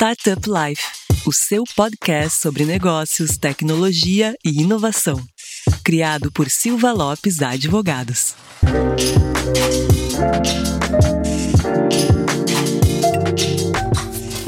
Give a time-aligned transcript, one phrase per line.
[0.00, 0.82] Startup Life,
[1.26, 5.22] o seu podcast sobre negócios, tecnologia e inovação.
[5.84, 8.34] Criado por Silva Lopes Advogados.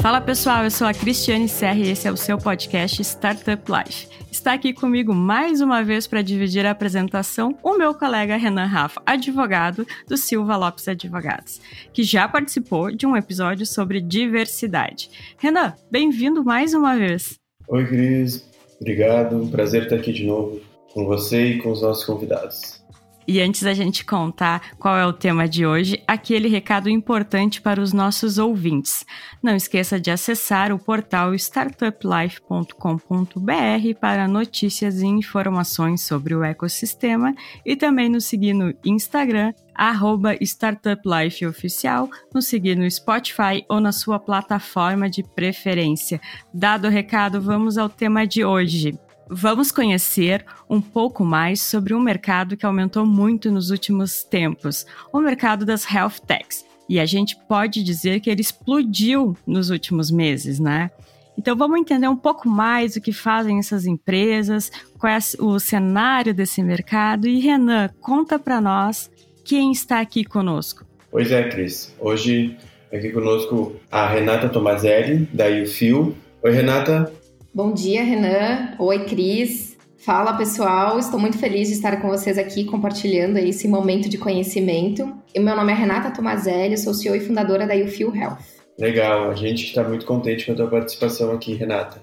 [0.03, 4.09] Fala pessoal, eu sou a Cristiane Serra e esse é o seu podcast Startup Life.
[4.29, 9.01] Está aqui comigo mais uma vez para dividir a apresentação o meu colega Renan Rafa,
[9.05, 11.61] advogado do Silva Lopes Advogados,
[11.93, 15.09] que já participou de um episódio sobre diversidade.
[15.37, 17.39] Renan, bem-vindo mais uma vez.
[17.69, 18.45] Oi, Cris.
[18.81, 19.47] Obrigado.
[19.47, 20.59] Prazer estar aqui de novo
[20.93, 22.82] com você e com os nossos convidados.
[23.27, 27.81] E antes da gente contar qual é o tema de hoje, aquele recado importante para
[27.81, 29.05] os nossos ouvintes.
[29.41, 37.33] Não esqueça de acessar o portal startuplife.com.br para notícias e informações sobre o ecossistema
[37.65, 44.19] e também nos seguir no Instagram, arroba StartupLifeOficial, nos seguir no Spotify ou na sua
[44.19, 46.21] plataforma de preferência.
[46.53, 48.93] Dado o recado, vamos ao tema de hoje.
[49.29, 55.19] Vamos conhecer um pouco mais sobre um mercado que aumentou muito nos últimos tempos, o
[55.19, 56.65] mercado das health techs.
[56.89, 60.91] E a gente pode dizer que ele explodiu nos últimos meses, né?
[61.37, 66.33] Então vamos entender um pouco mais o que fazem essas empresas, qual é o cenário
[66.33, 67.27] desse mercado.
[67.27, 69.09] E Renan, conta para nós
[69.43, 70.85] quem está aqui conosco.
[71.09, 71.95] Pois é, Cris.
[71.99, 72.57] Hoje
[72.91, 76.15] aqui conosco a Renata Tomazelli, da UFIL.
[76.43, 77.11] Oi, Renata.
[77.55, 78.73] Bom dia, Renan.
[78.79, 79.77] Oi, Cris.
[79.99, 80.97] Fala, pessoal.
[80.97, 85.15] Estou muito feliz de estar com vocês aqui compartilhando esse momento de conhecimento.
[85.35, 88.39] E meu nome é Renata Tomazelli, sou CEO e fundadora da YouFeel Health.
[88.79, 92.01] Legal, a gente está muito contente com a tua participação aqui, Renata.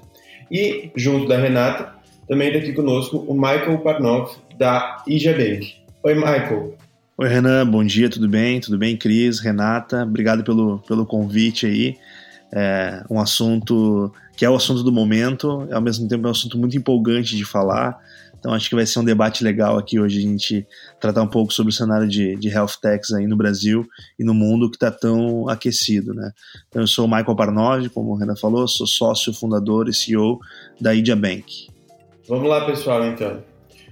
[0.49, 1.95] E, junto da Renata,
[2.29, 5.75] também está aqui conosco o Michael Parnov, da Ija Bank.
[6.05, 6.77] Oi, Michael.
[7.19, 8.61] Oi, Renan, bom dia, tudo bem?
[8.61, 10.05] Tudo bem, Cris, Renata?
[10.05, 11.97] Obrigado pelo, pelo convite aí.
[12.53, 16.57] É um assunto que é o assunto do momento, ao mesmo tempo é um assunto
[16.57, 18.01] muito empolgante de falar.
[18.39, 20.67] Então acho que vai ser um debate legal aqui hoje a gente
[20.99, 23.87] tratar um pouco sobre o cenário de, de health techs aí no Brasil
[24.19, 26.33] e no mundo que está tão aquecido, né?
[26.71, 30.39] Então eu sou o Michael Parnov, como o Renan falou, sou sócio fundador e CEO
[30.81, 31.69] da Idia Bank.
[32.27, 33.43] Vamos lá, pessoal, então.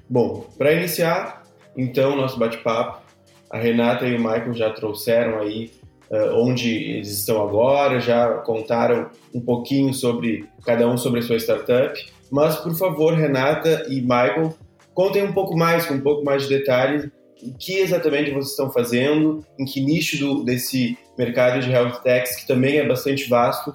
[0.08, 1.42] Bom, para iniciar,
[1.76, 3.02] então, nosso bate-papo,
[3.50, 5.70] a Renata e o Michael já trouxeram aí
[6.10, 11.98] onde eles estão agora, já contaram um pouquinho sobre cada um sobre a sua startup.
[12.30, 14.54] Mas, por favor, Renata e Michael,
[14.94, 17.10] contem um pouco mais, com um pouco mais de detalhes,
[17.42, 22.36] o que exatamente vocês estão fazendo, em que nicho do, desse mercado de health techs,
[22.36, 23.72] que também é bastante vasto,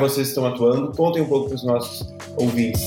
[0.00, 0.92] vocês estão atuando.
[0.96, 2.82] Contem um pouco para os nossos ouvintes.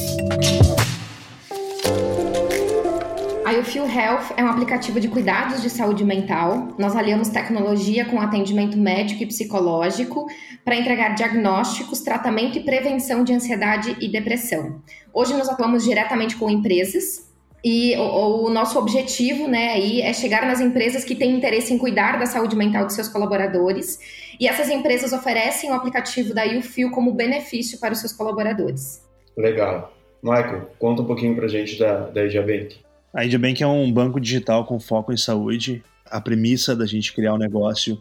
[3.60, 6.70] A YouFeel Health é um aplicativo de cuidados de saúde mental.
[6.78, 10.28] Nós aliamos tecnologia com atendimento médico e psicológico
[10.64, 14.82] para entregar diagnósticos, tratamento e prevenção de ansiedade e depressão.
[15.14, 17.30] Hoje nós atuamos diretamente com empresas
[17.62, 21.78] e o, o, nosso objetivo, né, aí é chegar nas empresas que têm interesse em
[21.78, 24.00] cuidar da saúde mental de seus colaboradores.
[24.40, 29.06] E essas empresas oferecem o aplicativo da YouFeel como benefício para os seus colaboradores.
[29.36, 29.94] Legal.
[30.24, 32.88] Michael, conta um pouquinho para a gente da, da Bank.
[33.14, 35.84] A Bank é um banco digital com foco em saúde.
[36.06, 38.00] A premissa da gente criar o um negócio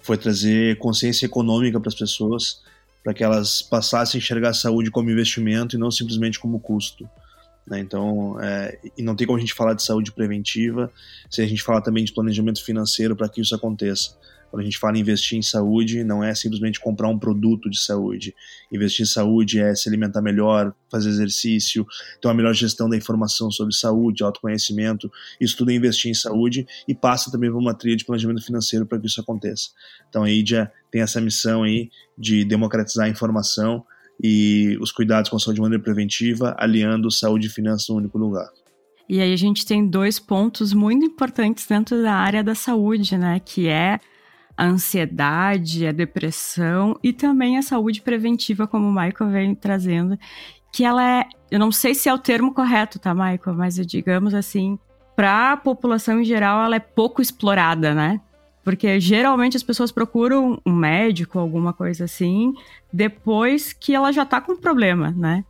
[0.00, 2.60] foi trazer consciência econômica para as pessoas,
[3.04, 7.08] para que elas passassem a enxergar a saúde como investimento e não simplesmente como custo.
[7.68, 7.80] Né?
[7.80, 10.90] Então, é, e não tem como a gente falar de saúde preventiva
[11.28, 14.16] se a gente falar também de planejamento financeiro para que isso aconteça.
[14.50, 17.78] Quando a gente fala em investir em saúde, não é simplesmente comprar um produto de
[17.78, 18.34] saúde.
[18.72, 21.86] Investir em saúde é se alimentar melhor, fazer exercício,
[22.20, 25.12] ter uma melhor gestão da informação sobre saúde, autoconhecimento.
[25.38, 28.86] Isso tudo é investir em saúde e passa também por uma trilha de planejamento financeiro
[28.86, 29.68] para que isso aconteça.
[30.08, 33.84] Então a IDIA tem essa missão aí de democratizar a informação
[34.22, 38.18] e os cuidados com a saúde de maneira preventiva, aliando saúde e finanças no único
[38.18, 38.48] lugar.
[39.08, 43.40] E aí a gente tem dois pontos muito importantes dentro da área da saúde, né?
[43.40, 43.98] Que é
[44.56, 50.18] a ansiedade, a depressão e também a saúde preventiva, como o Michael vem trazendo,
[50.72, 54.34] que ela é, eu não sei se é o termo correto, tá, Michael, mas digamos
[54.34, 54.78] assim,
[55.14, 58.20] para a população em geral, ela é pouco explorada, né?
[58.68, 62.52] Porque geralmente as pessoas procuram um médico, alguma coisa assim,
[62.92, 65.42] depois que ela já tá com problema, né?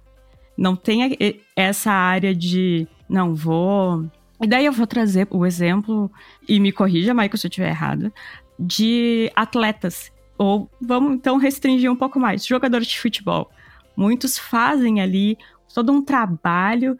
[0.56, 1.18] Não tem
[1.56, 4.06] essa área de, não vou.
[4.40, 6.08] E daí eu vou trazer o exemplo,
[6.48, 8.12] e me corrija, Michael, se eu estiver errado,
[8.56, 10.12] de atletas.
[10.38, 13.50] Ou vamos então restringir um pouco mais, jogadores de futebol.
[13.96, 15.36] Muitos fazem ali
[15.74, 16.96] todo um trabalho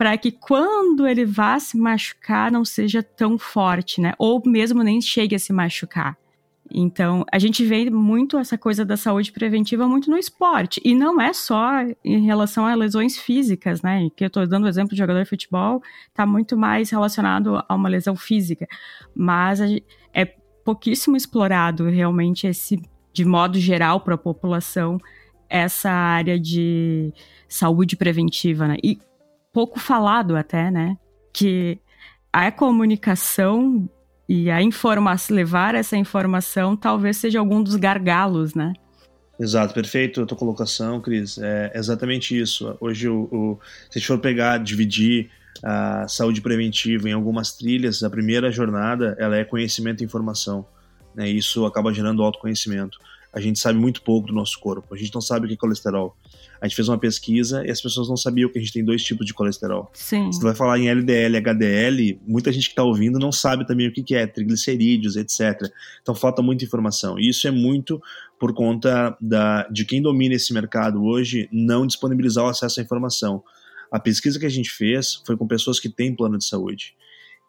[0.00, 4.14] para que quando ele vá se machucar não seja tão forte, né?
[4.18, 6.16] Ou mesmo nem chegue a se machucar.
[6.72, 10.80] Então, a gente vê muito essa coisa da saúde preventiva muito no esporte.
[10.82, 14.08] E não é só em relação a lesões físicas, né?
[14.16, 17.74] Que eu estou dando o exemplo de jogador de futebol, está muito mais relacionado a
[17.74, 18.66] uma lesão física.
[19.14, 19.60] Mas
[20.14, 20.24] é
[20.64, 22.80] pouquíssimo explorado realmente esse,
[23.12, 24.96] de modo geral, para a população,
[25.46, 27.12] essa área de
[27.46, 28.76] saúde preventiva, né?
[28.82, 28.98] E
[29.52, 30.96] pouco falado até, né?
[31.32, 31.78] Que
[32.32, 33.88] a comunicação
[34.28, 38.72] e a informação, levar essa informação talvez seja algum dos gargalos, né?
[39.38, 41.38] Exato, perfeito a tua colocação, Cris.
[41.38, 42.76] É exatamente isso.
[42.80, 43.58] Hoje, o, o,
[43.90, 45.30] se a gente for pegar, dividir
[45.62, 50.66] a saúde preventiva em algumas trilhas, a primeira jornada ela é conhecimento e informação.
[51.14, 51.28] Né?
[51.28, 52.98] Isso acaba gerando autoconhecimento
[53.32, 54.94] a gente sabe muito pouco do nosso corpo.
[54.94, 56.16] A gente não sabe o que é colesterol.
[56.60, 59.02] A gente fez uma pesquisa e as pessoas não sabiam que a gente tem dois
[59.02, 59.90] tipos de colesterol.
[59.94, 60.30] Sim.
[60.32, 63.86] Se tu vai falar em LDL, HDL, muita gente que está ouvindo não sabe também
[63.86, 65.70] o que é triglicerídeos, etc.
[66.02, 67.18] Então falta muita informação.
[67.18, 68.02] E isso é muito
[68.38, 73.42] por conta da, de quem domina esse mercado hoje não disponibilizar o acesso à informação.
[73.90, 76.94] A pesquisa que a gente fez foi com pessoas que têm plano de saúde.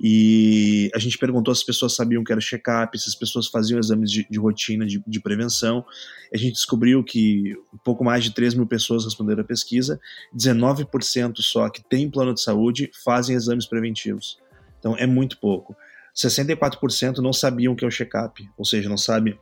[0.03, 3.79] E a gente perguntou se as pessoas sabiam que era check-up, se as pessoas faziam
[3.79, 5.85] exames de, de rotina, de, de, prevenção.
[6.33, 10.01] A gente descobriu que um pouco mais de 3 mil pessoas responderam a pesquisa,
[10.35, 14.39] 19% só que tem plano de saúde fazem exames preventivos.
[14.79, 15.75] Então é muito pouco.
[16.15, 19.37] 64% não sabiam o que é o check-up, ou seja, não sabem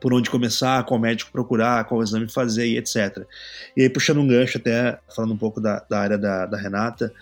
[0.00, 3.24] por onde começar, qual médico procurar, qual exame fazer e etc.
[3.76, 7.12] E aí, puxando um gancho, até falando um pouco da, da área da, da Renata,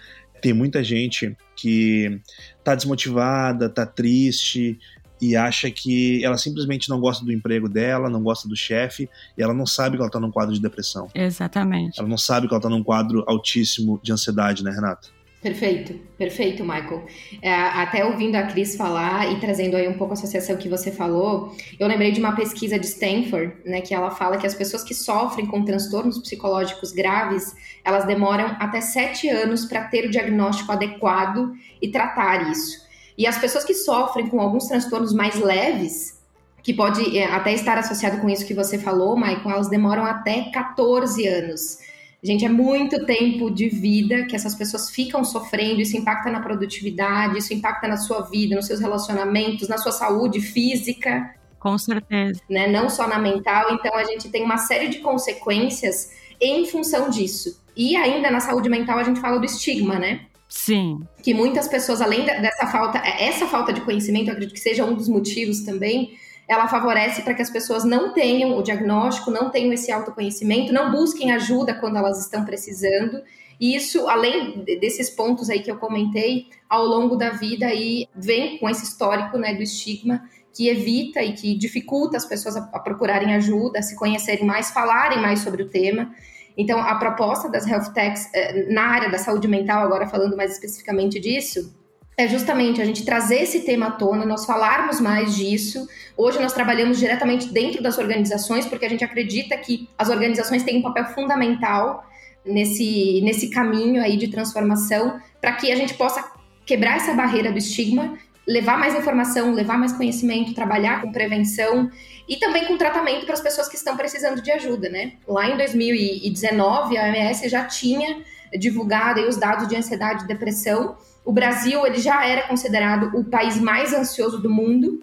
[0.40, 2.20] tem muita gente que
[2.62, 4.78] tá desmotivada, tá triste
[5.20, 9.42] e acha que ela simplesmente não gosta do emprego dela, não gosta do chefe e
[9.42, 11.08] ela não sabe que ela tá num quadro de depressão.
[11.12, 11.98] Exatamente.
[11.98, 15.08] Ela não sabe que ela tá num quadro altíssimo de ansiedade, né, Renata?
[15.40, 17.06] Perfeito, perfeito, Michael.
[17.40, 20.90] É, até ouvindo a Cris falar e trazendo aí um pouco a associação que você
[20.90, 24.82] falou, eu lembrei de uma pesquisa de Stanford, né, que ela fala que as pessoas
[24.82, 27.54] que sofrem com transtornos psicológicos graves,
[27.84, 32.88] elas demoram até sete anos para ter o diagnóstico adequado e tratar isso.
[33.16, 36.18] E as pessoas que sofrem com alguns transtornos mais leves,
[36.64, 40.50] que pode é, até estar associado com isso que você falou, Michael, elas demoram até
[40.50, 41.78] 14 anos.
[42.22, 47.38] Gente, é muito tempo de vida que essas pessoas ficam sofrendo, isso impacta na produtividade,
[47.38, 51.32] isso impacta na sua vida, nos seus relacionamentos, na sua saúde física.
[51.60, 52.40] Com certeza.
[52.50, 52.66] Né?
[52.66, 56.10] Não só na mental, então a gente tem uma série de consequências
[56.40, 57.62] em função disso.
[57.76, 60.22] E ainda na saúde mental a gente fala do estigma, né?
[60.48, 61.00] Sim.
[61.22, 65.08] Que muitas pessoas, além dessa falta, essa falta de conhecimento, acredito que seja um dos
[65.08, 66.16] motivos também,
[66.48, 70.90] ela favorece para que as pessoas não tenham o diagnóstico, não tenham esse autoconhecimento, não
[70.90, 73.22] busquem ajuda quando elas estão precisando.
[73.60, 78.56] E isso, além desses pontos aí que eu comentei, ao longo da vida aí vem
[78.58, 80.22] com esse histórico né, do estigma
[80.54, 84.70] que evita e que dificulta as pessoas a, a procurarem ajuda, a se conhecerem mais,
[84.70, 86.10] falarem mais sobre o tema.
[86.56, 90.50] Então, a proposta das health techs eh, na área da saúde mental, agora falando mais
[90.50, 91.72] especificamente disso,
[92.18, 95.88] é justamente a gente trazer esse tema à tona, nós falarmos mais disso.
[96.16, 100.78] Hoje nós trabalhamos diretamente dentro das organizações, porque a gente acredita que as organizações têm
[100.78, 102.04] um papel fundamental
[102.44, 106.28] nesse, nesse caminho aí de transformação, para que a gente possa
[106.66, 111.88] quebrar essa barreira do estigma, levar mais informação, levar mais conhecimento, trabalhar com prevenção
[112.28, 115.12] e também com tratamento para as pessoas que estão precisando de ajuda, né?
[115.24, 118.24] Lá em 2019, a OMS já tinha
[118.58, 120.96] divulgado os dados de ansiedade e depressão,
[121.28, 124.98] o Brasil ele já era considerado o país mais ansioso do mundo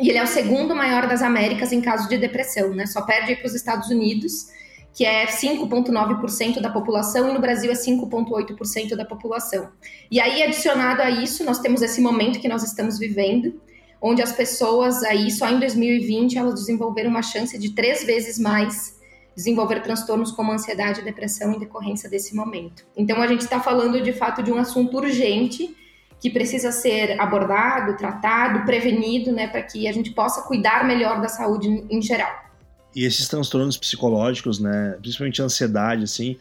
[0.00, 2.86] e ele é o segundo maior das Américas em caso de depressão, né?
[2.86, 4.48] Só perde para os Estados Unidos,
[4.92, 9.68] que é 5,9% da população, e no Brasil é 5,8% da população.
[10.10, 13.60] E aí, adicionado a isso, nós temos esse momento que nós estamos vivendo,
[14.02, 18.98] onde as pessoas aí, só em 2020, elas desenvolveram uma chance de três vezes mais
[19.40, 22.84] desenvolver transtornos como ansiedade e depressão em decorrência desse momento.
[22.94, 25.74] Então, a gente está falando de fato de um assunto urgente
[26.20, 31.28] que precisa ser abordado, tratado, prevenido, né, para que a gente possa cuidar melhor da
[31.28, 32.30] saúde em geral.
[32.94, 36.36] E esses transtornos psicológicos, né, principalmente a ansiedade, assim,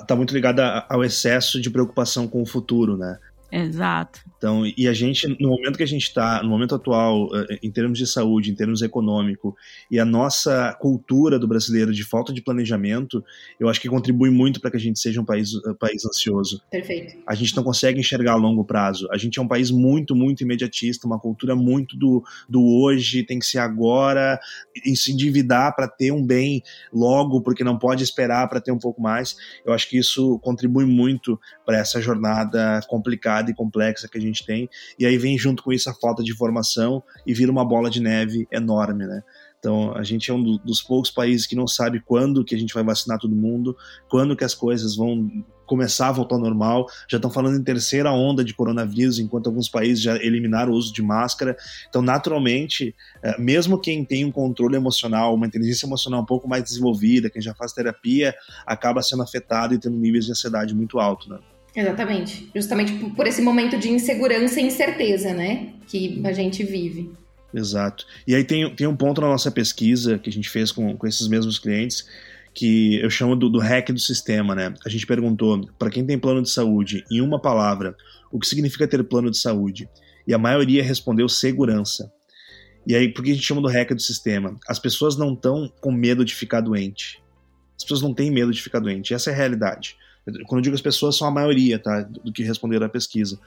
[0.00, 3.18] está muito ligada ao excesso de preocupação com o futuro, né?
[3.50, 4.20] Exato.
[4.44, 7.70] Então, e a gente, no momento que a gente está, no momento atual, eh, em
[7.70, 9.56] termos de saúde, em termos econômico,
[9.90, 13.24] e a nossa cultura do brasileiro de falta de planejamento,
[13.58, 16.04] eu acho que contribui muito para que a gente seja um país, um eh, país
[16.04, 16.60] ansioso.
[16.70, 17.16] Perfeito.
[17.26, 19.08] A gente não consegue enxergar a longo prazo.
[19.10, 23.38] A gente é um país muito, muito imediatista, uma cultura muito do, do hoje, tem
[23.38, 24.38] que ser agora,
[24.84, 28.78] e se endividar para ter um bem logo, porque não pode esperar para ter um
[28.78, 29.36] pouco mais.
[29.64, 34.33] Eu acho que isso contribui muito para essa jornada complicada e complexa que a gente
[34.42, 34.68] tem.
[34.98, 38.00] E aí vem junto com isso a falta de informação e vira uma bola de
[38.00, 39.22] neve enorme, né?
[39.64, 42.74] Então, a gente é um dos poucos países que não sabe quando que a gente
[42.74, 43.74] vai vacinar todo mundo,
[44.10, 45.26] quando que as coisas vão
[45.64, 46.86] começar a voltar ao normal.
[47.08, 50.92] Já estão falando em terceira onda de coronavírus, enquanto alguns países já eliminaram o uso
[50.92, 51.56] de máscara.
[51.88, 56.62] Então, naturalmente, é, mesmo quem tem um controle emocional, uma inteligência emocional um pouco mais
[56.62, 58.34] desenvolvida, quem já faz terapia,
[58.66, 61.38] acaba sendo afetado e tendo níveis de ansiedade muito altos, né?
[61.74, 62.48] Exatamente.
[62.54, 65.72] Justamente por esse momento de insegurança e incerteza, né?
[65.88, 67.10] Que a gente vive.
[67.52, 68.06] Exato.
[68.26, 71.06] E aí tem, tem um ponto na nossa pesquisa que a gente fez com, com
[71.06, 72.06] esses mesmos clientes
[72.54, 74.72] que eu chamo do, do hack do sistema, né?
[74.86, 77.96] A gente perguntou para quem tem plano de saúde, em uma palavra,
[78.30, 79.88] o que significa ter plano de saúde?
[80.26, 82.12] E a maioria respondeu segurança.
[82.86, 84.56] E aí, por que a gente chama do hack do sistema?
[84.68, 87.20] As pessoas não estão com medo de ficar doente.
[87.76, 89.12] As pessoas não têm medo de ficar doente.
[89.12, 89.96] Essa é a realidade.
[90.46, 92.02] Quando eu digo as pessoas, são a maioria, tá?
[92.02, 93.38] Do que responderam à pesquisa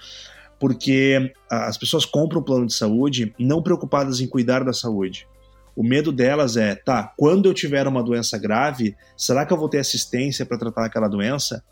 [0.59, 5.27] porque as pessoas compram o plano de saúde não preocupadas em cuidar da saúde.
[5.75, 9.69] O medo delas é, tá, quando eu tiver uma doença grave, será que eu vou
[9.69, 11.63] ter assistência para tratar aquela doença?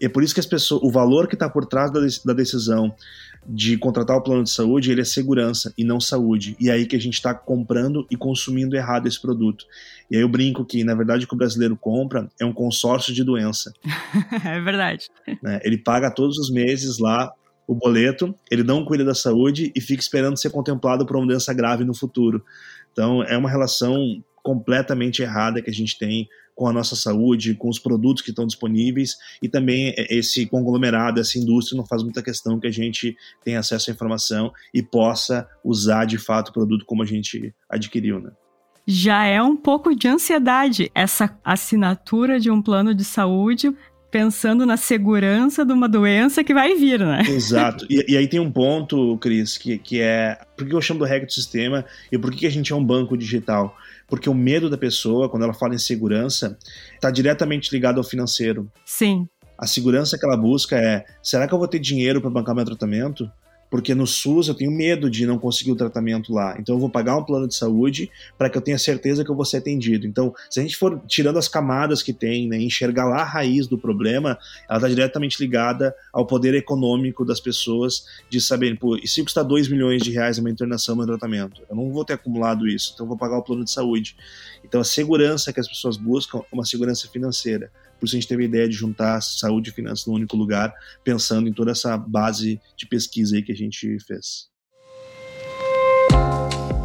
[0.00, 1.90] É por isso que as pessoas, o valor que está por trás
[2.24, 2.94] da, decisão
[3.46, 6.56] de contratar o plano de saúde, ele é segurança e não saúde.
[6.60, 9.66] E é aí que a gente está comprando e consumindo errado esse produto.
[10.10, 13.12] E aí eu brinco que, na verdade, o que o brasileiro compra é um consórcio
[13.12, 13.72] de doença.
[14.44, 15.08] é verdade.
[15.42, 15.60] Né?
[15.64, 17.32] Ele paga todos os meses lá
[17.66, 21.54] o boleto, ele não cuida da saúde e fica esperando ser contemplado por uma doença
[21.54, 22.44] grave no futuro.
[22.92, 27.68] Então, é uma relação completamente errada que a gente tem com a nossa saúde, com
[27.68, 32.60] os produtos que estão disponíveis e também esse conglomerado, essa indústria não faz muita questão
[32.60, 37.02] que a gente tenha acesso à informação e possa usar de fato o produto como
[37.02, 38.30] a gente adquiriu, né?
[38.86, 43.72] Já é um pouco de ansiedade essa assinatura de um plano de saúde
[44.10, 47.22] pensando na segurança de uma doença que vai vir, né?
[47.30, 47.86] Exato.
[47.88, 51.06] E, e aí tem um ponto, Cris, que, que é por que eu chamo do
[51.06, 53.74] hack do sistema e por que a gente é um banco digital?
[54.12, 56.58] Porque o medo da pessoa, quando ela fala em segurança,
[56.92, 58.70] está diretamente ligado ao financeiro.
[58.84, 59.26] Sim.
[59.56, 62.62] A segurança que ela busca é: será que eu vou ter dinheiro para bancar meu
[62.62, 63.26] tratamento?
[63.72, 66.54] Porque no SUS eu tenho medo de não conseguir o tratamento lá.
[66.60, 69.34] Então eu vou pagar um plano de saúde para que eu tenha certeza que eu
[69.34, 70.06] vou ser atendido.
[70.06, 73.66] Então, se a gente for tirando as camadas que tem, né, enxergar lá a raiz
[73.66, 74.38] do problema,
[74.68, 79.42] ela está diretamente ligada ao poder econômico das pessoas de saber, pô, e se custar
[79.42, 81.62] 2 milhões de reais uma internação, meu tratamento?
[81.70, 84.14] Eu não vou ter acumulado isso, então eu vou pagar o plano de saúde.
[84.62, 87.70] Então a segurança que as pessoas buscam é uma segurança financeira.
[88.02, 90.74] Por isso a gente teve a ideia de juntar saúde e finanças num único lugar,
[91.04, 94.50] pensando em toda essa base de pesquisa aí que a gente fez.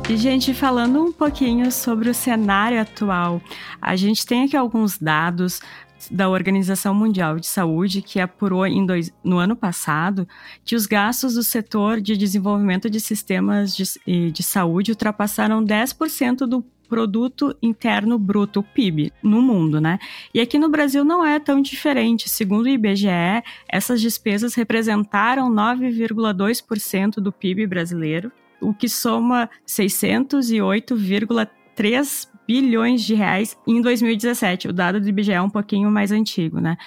[0.07, 3.41] E, gente, falando um pouquinho sobre o cenário atual,
[3.81, 5.59] a gente tem aqui alguns dados
[6.11, 10.27] da Organização Mundial de Saúde, que apurou dois, no ano passado
[10.63, 16.63] que os gastos do setor de desenvolvimento de sistemas de, de saúde ultrapassaram 10% do
[16.87, 19.99] produto interno bruto, o PIB, no mundo, né?
[20.33, 22.29] E aqui no Brasil não é tão diferente.
[22.29, 33.03] Segundo o IBGE, essas despesas representaram 9,2% do PIB brasileiro, o que soma 608,3 bilhões
[33.03, 34.69] de reais em 2017.
[34.69, 36.77] O dado do IBGE é um pouquinho mais antigo, né?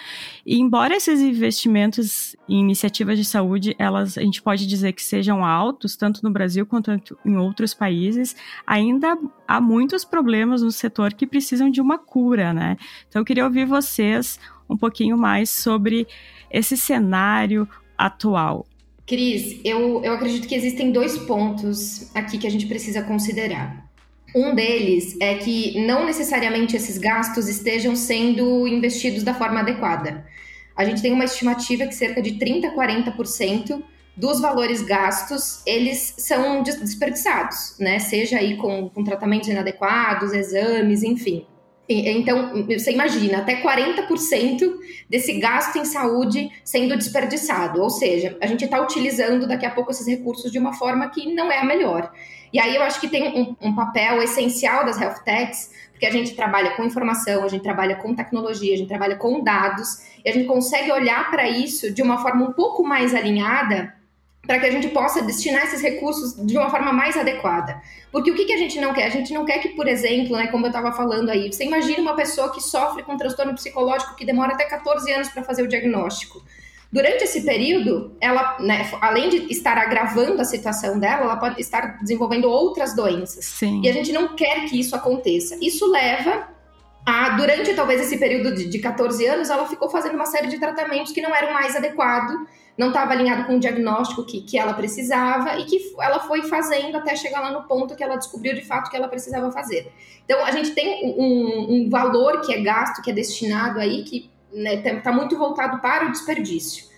[0.47, 5.45] E embora esses investimentos em iniciativas de saúde, elas a gente pode dizer que sejam
[5.45, 6.90] altos, tanto no Brasil quanto
[7.25, 8.35] em outros países,
[8.67, 12.76] ainda há muitos problemas no setor que precisam de uma cura, né?
[13.09, 16.07] Então eu queria ouvir vocês um pouquinho mais sobre
[16.50, 18.67] esse cenário atual.
[19.07, 23.90] Cris, eu, eu acredito que existem dois pontos aqui que a gente precisa considerar.
[24.35, 30.25] Um deles é que não necessariamente esses gastos estejam sendo investidos da forma adequada.
[30.77, 33.83] A gente tem uma estimativa que cerca de 30 a 40%
[34.17, 37.99] dos valores gastos, eles são desperdiçados, né?
[37.99, 41.47] Seja aí com, com tratamentos inadequados, exames, enfim.
[41.93, 44.75] Então, você imagina, até 40%
[45.09, 47.83] desse gasto em saúde sendo desperdiçado.
[47.83, 51.35] Ou seja, a gente está utilizando daqui a pouco esses recursos de uma forma que
[51.35, 52.13] não é a melhor.
[52.53, 56.13] E aí eu acho que tem um, um papel essencial das health techs, porque a
[56.13, 60.31] gente trabalha com informação, a gente trabalha com tecnologia, a gente trabalha com dados, e
[60.31, 64.00] a gente consegue olhar para isso de uma forma um pouco mais alinhada
[64.47, 67.81] para que a gente possa destinar esses recursos de uma forma mais adequada.
[68.11, 69.07] Porque o que, que a gente não quer?
[69.07, 72.01] A gente não quer que, por exemplo, né, como eu estava falando aí, você imagine
[72.01, 75.63] uma pessoa que sofre com um transtorno psicológico que demora até 14 anos para fazer
[75.63, 76.43] o diagnóstico.
[76.93, 81.99] Durante esse período, ela, né, além de estar agravando a situação dela, ela pode estar
[82.01, 83.45] desenvolvendo outras doenças.
[83.45, 83.83] Sim.
[83.85, 85.57] E a gente não quer que isso aconteça.
[85.63, 86.49] Isso leva
[87.07, 90.59] a, durante talvez esse período de, de 14 anos, ela ficou fazendo uma série de
[90.59, 92.37] tratamentos que não eram mais adequados
[92.77, 96.97] não estava alinhado com o diagnóstico que, que ela precisava e que ela foi fazendo
[96.97, 99.93] até chegar lá no ponto que ela descobriu de fato que ela precisava fazer.
[100.25, 104.31] Então, a gente tem um, um valor que é gasto, que é destinado aí, que
[104.53, 106.91] está né, tá muito voltado para o desperdício.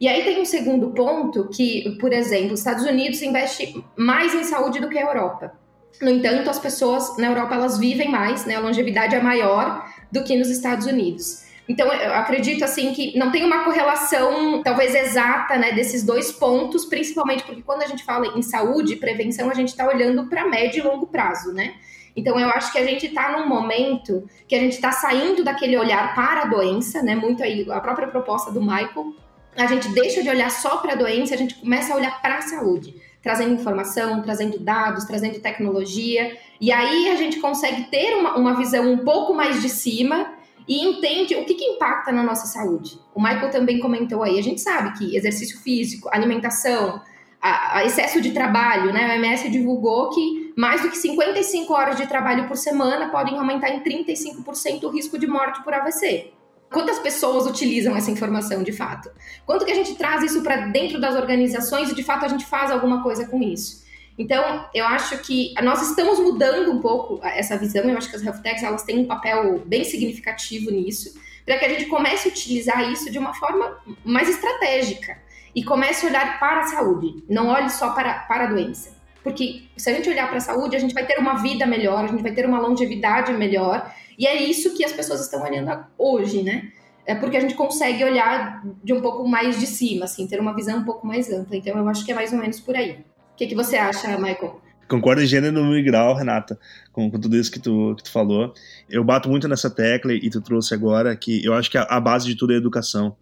[0.00, 4.44] E aí tem um segundo ponto que, por exemplo, os Estados Unidos investe mais em
[4.44, 5.52] saúde do que a Europa.
[6.00, 8.56] No entanto, as pessoas na Europa elas vivem mais, né?
[8.56, 11.44] A longevidade é maior do que nos Estados Unidos.
[11.70, 16.84] Então, eu acredito assim que não tem uma correlação talvez exata né, desses dois pontos,
[16.84, 20.48] principalmente porque quando a gente fala em saúde e prevenção, a gente está olhando para
[20.48, 21.74] médio e longo prazo, né?
[22.16, 25.78] Então, eu acho que a gente está num momento que a gente está saindo daquele
[25.78, 27.14] olhar para a doença, né?
[27.14, 29.14] Muito aí, a própria proposta do Michael.
[29.56, 32.38] A gente deixa de olhar só para a doença, a gente começa a olhar para
[32.38, 36.36] a saúde, trazendo informação, trazendo dados, trazendo tecnologia.
[36.60, 40.84] E aí a gente consegue ter uma, uma visão um pouco mais de cima e
[40.84, 42.98] entende o que, que impacta na nossa saúde.
[43.14, 47.00] O Michael também comentou aí, a gente sabe que exercício físico, alimentação,
[47.40, 49.08] a, a excesso de trabalho, né?
[49.08, 53.70] O MS divulgou que mais do que 55 horas de trabalho por semana podem aumentar
[53.70, 56.32] em 35% o risco de morte por AVC.
[56.70, 59.10] Quantas pessoas utilizam essa informação de fato?
[59.44, 62.46] Quanto que a gente traz isso para dentro das organizações e de fato a gente
[62.46, 63.82] faz alguma coisa com isso?
[64.20, 67.84] Então, eu acho que nós estamos mudando um pouco essa visão.
[67.84, 71.64] Eu acho que as health techs elas têm um papel bem significativo nisso, para que
[71.64, 75.16] a gente comece a utilizar isso de uma forma mais estratégica
[75.54, 78.94] e comece a olhar para a saúde, não olhe só para, para a doença.
[79.24, 82.04] Porque se a gente olhar para a saúde, a gente vai ter uma vida melhor,
[82.04, 85.82] a gente vai ter uma longevidade melhor, e é isso que as pessoas estão olhando
[85.96, 86.70] hoje, né?
[87.06, 90.54] É porque a gente consegue olhar de um pouco mais de cima, assim, ter uma
[90.54, 91.56] visão um pouco mais ampla.
[91.56, 92.98] Então, eu acho que é mais ou menos por aí
[93.40, 94.60] que, que você acha, Michael?
[94.86, 96.58] Concordo em gênero no grau, Renata,
[96.92, 98.52] com, com, tudo isso que tu, que tu falou.
[98.88, 101.98] Eu bato muito nessa tecla e tu trouxe agora que eu acho que a, a
[101.98, 103.16] base de tudo é educação.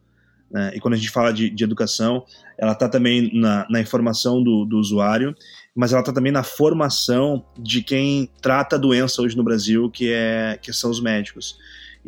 [0.51, 0.73] Né?
[0.75, 2.25] E quando a gente fala de, de educação,
[2.57, 5.37] ela está também na, na informação do, do, usuário,
[5.73, 10.11] mas ela está também na formação de quem trata a doença hoje no Brasil, que,
[10.11, 11.59] é, que são os médicos.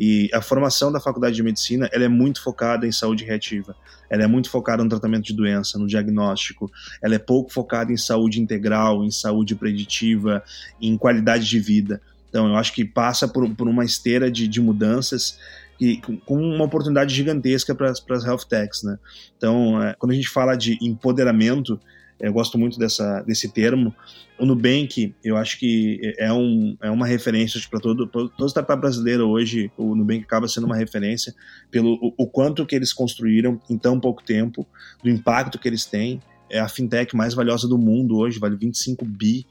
[0.03, 3.77] E a formação da faculdade de medicina ela é muito focada em saúde reativa.
[4.09, 6.73] Ela é muito focada no tratamento de doença, no diagnóstico.
[7.03, 10.43] Ela é pouco focada em saúde integral, em saúde preditiva,
[10.81, 12.01] em qualidade de vida.
[12.31, 15.39] Então, eu acho que passa por, por uma esteira de, de mudanças
[15.79, 18.99] e com uma oportunidade gigantesca para as health techs, né?
[19.37, 21.79] Então, é, quando a gente fala de empoderamento,
[22.21, 23.95] eu gosto muito dessa, desse termo.
[24.39, 29.29] O Nubank, eu acho que é, um, é uma referência para todo, todo, startup brasileiro
[29.29, 29.71] hoje.
[29.77, 31.35] O Nubank acaba sendo uma referência
[31.71, 34.67] pelo o, o, quanto que eles construíram em tão pouco tempo,
[35.03, 36.21] do impacto que eles têm.
[36.49, 39.47] É a fintech mais valiosa do mundo hoje, vale 25 bi.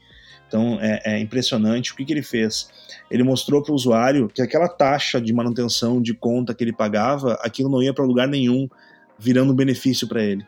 [0.46, 1.92] Então é, é impressionante.
[1.92, 2.68] O que, que ele fez?
[3.10, 7.34] Ele mostrou para o usuário que aquela taxa de manutenção de conta que ele pagava,
[7.42, 8.68] aquilo não ia para lugar nenhum,
[9.18, 10.44] virando benefício para ele.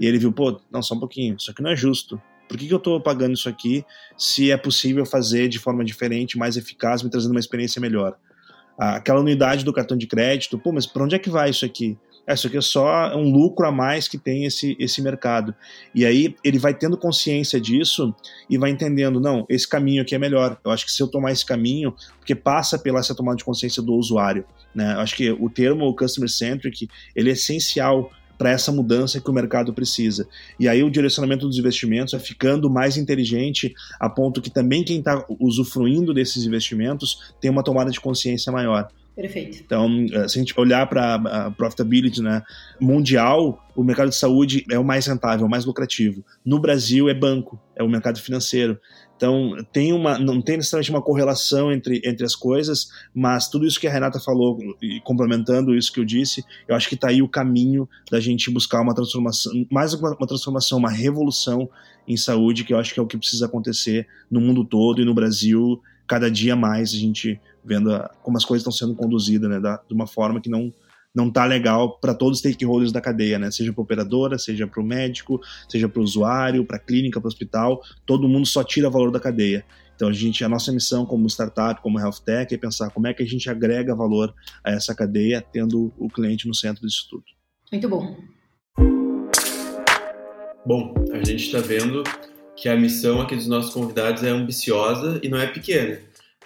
[0.00, 2.20] E ele viu, pô, não, só um pouquinho, isso aqui não é justo.
[2.48, 3.84] Por que, que eu estou pagando isso aqui
[4.16, 8.16] se é possível fazer de forma diferente, mais eficaz, me trazendo uma experiência melhor?
[8.76, 11.98] Aquela unidade do cartão de crédito, pô, mas para onde é que vai isso aqui?
[12.26, 15.54] É, isso aqui é só um lucro a mais que tem esse, esse mercado.
[15.94, 18.14] E aí ele vai tendo consciência disso
[18.48, 20.58] e vai entendendo, não, esse caminho aqui é melhor.
[20.64, 23.82] Eu acho que se eu tomar esse caminho, porque passa pela essa tomada de consciência
[23.82, 24.44] do usuário.
[24.74, 24.94] Né?
[24.94, 28.10] Eu acho que o termo customer centric ele é essencial
[28.40, 30.26] para essa mudança que o mercado precisa.
[30.58, 35.00] E aí o direcionamento dos investimentos é ficando mais inteligente a ponto que também quem
[35.00, 38.88] está usufruindo desses investimentos tem uma tomada de consciência maior.
[39.14, 39.58] Perfeito.
[39.62, 42.42] Então, eh, se a gente olhar para a profitability né,
[42.80, 46.24] mundial, o mercado de saúde é o mais rentável, o mais lucrativo.
[46.42, 48.80] No Brasil é banco, é o mercado financeiro.
[49.20, 53.78] Então, tem uma, não tem necessariamente uma correlação entre, entre as coisas, mas tudo isso
[53.78, 57.20] que a Renata falou, e complementando isso que eu disse, eu acho que está aí
[57.20, 61.68] o caminho da gente buscar uma transformação, mais uma, uma transformação, uma revolução
[62.08, 65.04] em saúde, que eu acho que é o que precisa acontecer no mundo todo e
[65.04, 69.50] no Brasil, cada dia mais, a gente vendo a, como as coisas estão sendo conduzidas,
[69.50, 70.72] né, da, de uma forma que não
[71.14, 73.50] não tá legal para todos os stakeholders da cadeia, né?
[73.50, 77.26] Seja para operadora, seja para o médico, seja para o usuário, para a clínica, para
[77.26, 79.64] o hospital, todo mundo só tira valor da cadeia.
[79.94, 83.12] Então a gente, a nossa missão como startup, como health tech, é pensar como é
[83.12, 87.24] que a gente agrega valor a essa cadeia, tendo o cliente no centro disso tudo.
[87.70, 88.16] Muito bom.
[90.64, 92.02] Bom, a gente está vendo
[92.56, 95.98] que a missão aqui dos nossos convidados é ambiciosa e não é pequena,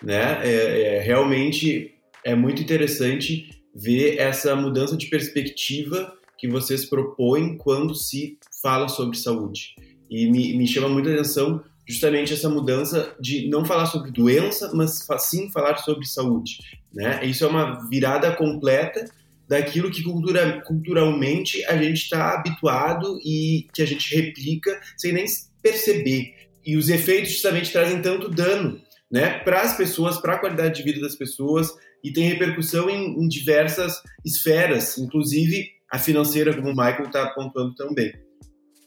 [0.03, 0.41] né?
[0.47, 7.95] É, é realmente é muito interessante ver essa mudança de perspectiva que vocês propõem quando
[7.95, 9.75] se fala sobre saúde.
[10.11, 15.07] E me, me chama muita atenção justamente essa mudança de não falar sobre doença, mas
[15.19, 16.59] sim falar sobre saúde.
[16.93, 17.25] Né?
[17.27, 19.05] Isso é uma virada completa
[19.49, 25.27] daquilo que cultura, culturalmente a gente está habituado e que a gente replica sem nem
[25.63, 26.35] perceber.
[26.65, 30.83] E os efeitos justamente trazem tanto dano né, para as pessoas, para a qualidade de
[30.83, 36.77] vida das pessoas e tem repercussão em, em diversas esferas, inclusive a financeira, como o
[36.77, 38.13] Michael está apontando também.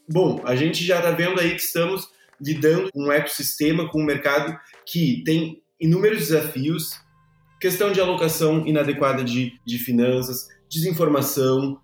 [0.08, 2.08] Bom, a gente já está vendo aí que estamos
[2.40, 6.92] lidando com um ecossistema, com um mercado que tem inúmeros desafios,
[7.60, 11.80] questão de alocação inadequada de, de finanças, desinformação,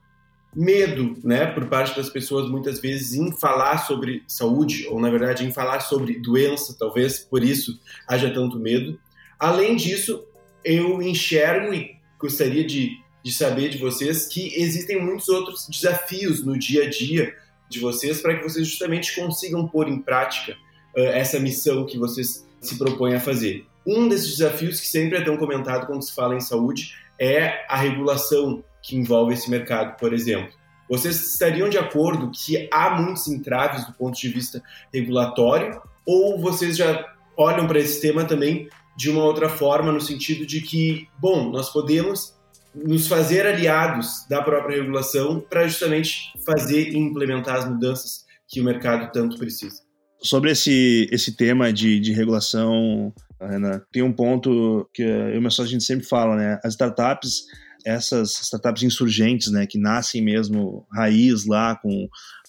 [0.55, 5.45] medo, né, por parte das pessoas muitas vezes em falar sobre saúde, ou na verdade
[5.45, 8.99] em falar sobre doença, talvez por isso haja tanto medo.
[9.39, 10.25] Além disso,
[10.65, 16.59] eu enxergo e gostaria de, de saber de vocês que existem muitos outros desafios no
[16.59, 17.35] dia a dia
[17.69, 20.53] de vocês para que vocês justamente consigam pôr em prática
[20.97, 23.67] uh, essa missão que vocês se propõem a fazer.
[23.87, 27.77] Um desses desafios que sempre é tão comentado quando se fala em saúde é a
[27.77, 30.53] regulação que envolve esse mercado, por exemplo.
[30.89, 36.77] Vocês estariam de acordo que há muitos entraves do ponto de vista regulatório ou vocês
[36.77, 41.51] já olham para esse tema também de uma outra forma, no sentido de que, bom,
[41.51, 42.35] nós podemos
[42.75, 48.65] nos fazer aliados da própria regulação para justamente fazer e implementar as mudanças que o
[48.65, 49.83] mercado tanto precisa.
[50.21, 55.67] Sobre esse, esse tema de, de regulação, Renan, tem um ponto que eu e a
[55.67, 56.59] gente sempre fala, né?
[56.65, 57.45] As startups,
[57.85, 62.09] essas startups insurgentes, né, que nascem mesmo raiz lá com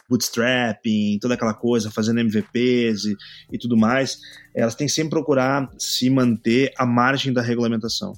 [0.10, 3.15] bootstrapping, toda aquela coisa, fazendo MVPs e,
[3.52, 4.20] e tudo mais,
[4.54, 8.13] elas têm sempre procurar se manter à margem da regulamentação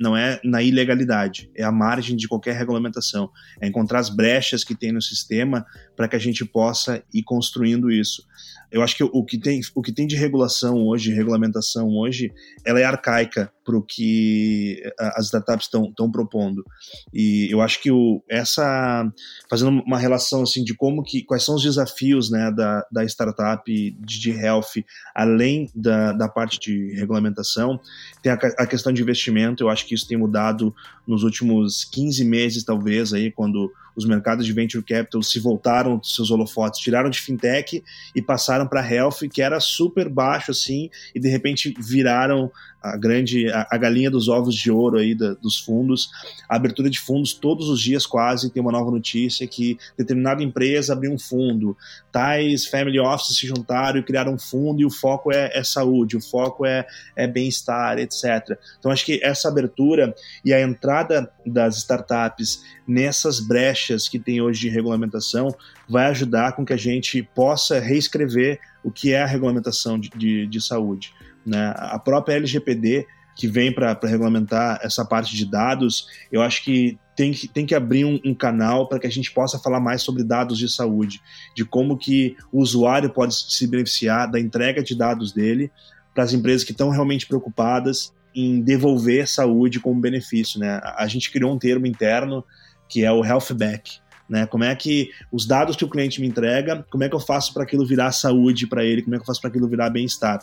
[0.00, 4.74] não é na ilegalidade, é a margem de qualquer regulamentação, é encontrar as brechas que
[4.74, 8.24] tem no sistema para que a gente possa ir construindo isso.
[8.70, 12.32] Eu acho que o que tem, o que tem de regulação hoje, regulamentação hoje,
[12.64, 16.64] ela é arcaica para o que as startups estão propondo.
[17.12, 19.10] E eu acho que o, essa
[19.48, 23.62] fazendo uma relação assim de como que quais são os desafios né, da, da startup
[23.64, 24.82] de, de health
[25.14, 27.80] além da, da parte de regulamentação,
[28.22, 29.62] tem a, a questão de investimento.
[29.62, 30.74] Eu acho que isso tem mudado
[31.06, 36.14] nos últimos 15 meses, talvez, aí, quando os mercados de venture capital se voltaram dos
[36.14, 37.82] seus holofotes, tiraram de fintech
[38.14, 42.50] e passaram para health, que era super baixo assim, e de repente viraram
[42.82, 46.10] a grande a, a galinha dos ovos de ouro aí da, dos fundos.
[46.48, 50.92] A abertura de fundos todos os dias quase tem uma nova notícia que determinada empresa
[50.92, 51.76] abriu um fundo,
[52.10, 56.16] tais family offices se juntaram e criaram um fundo e o foco é, é saúde,
[56.16, 58.58] o foco é, é bem-estar, etc.
[58.78, 64.60] Então acho que essa abertura e a entrada das startups nessas brechas que tem hoje
[64.60, 65.54] de regulamentação
[65.88, 70.46] vai ajudar com que a gente possa reescrever o que é a regulamentação de, de,
[70.46, 71.12] de saúde.
[71.44, 71.72] Né?
[71.76, 77.32] A própria LGPD, que vem para regulamentar essa parte de dados, eu acho que tem
[77.32, 80.24] que, tem que abrir um, um canal para que a gente possa falar mais sobre
[80.24, 81.20] dados de saúde,
[81.54, 85.70] de como que o usuário pode se beneficiar da entrega de dados dele
[86.14, 90.58] para as empresas que estão realmente preocupadas em devolver saúde como benefício.
[90.58, 90.80] Né?
[90.96, 92.44] A gente criou um termo interno
[92.90, 93.98] que é o health back,
[94.28, 94.46] né?
[94.46, 97.54] Como é que os dados que o cliente me entrega, como é que eu faço
[97.54, 100.40] para aquilo virar saúde para ele, como é que eu faço para aquilo virar bem-estar.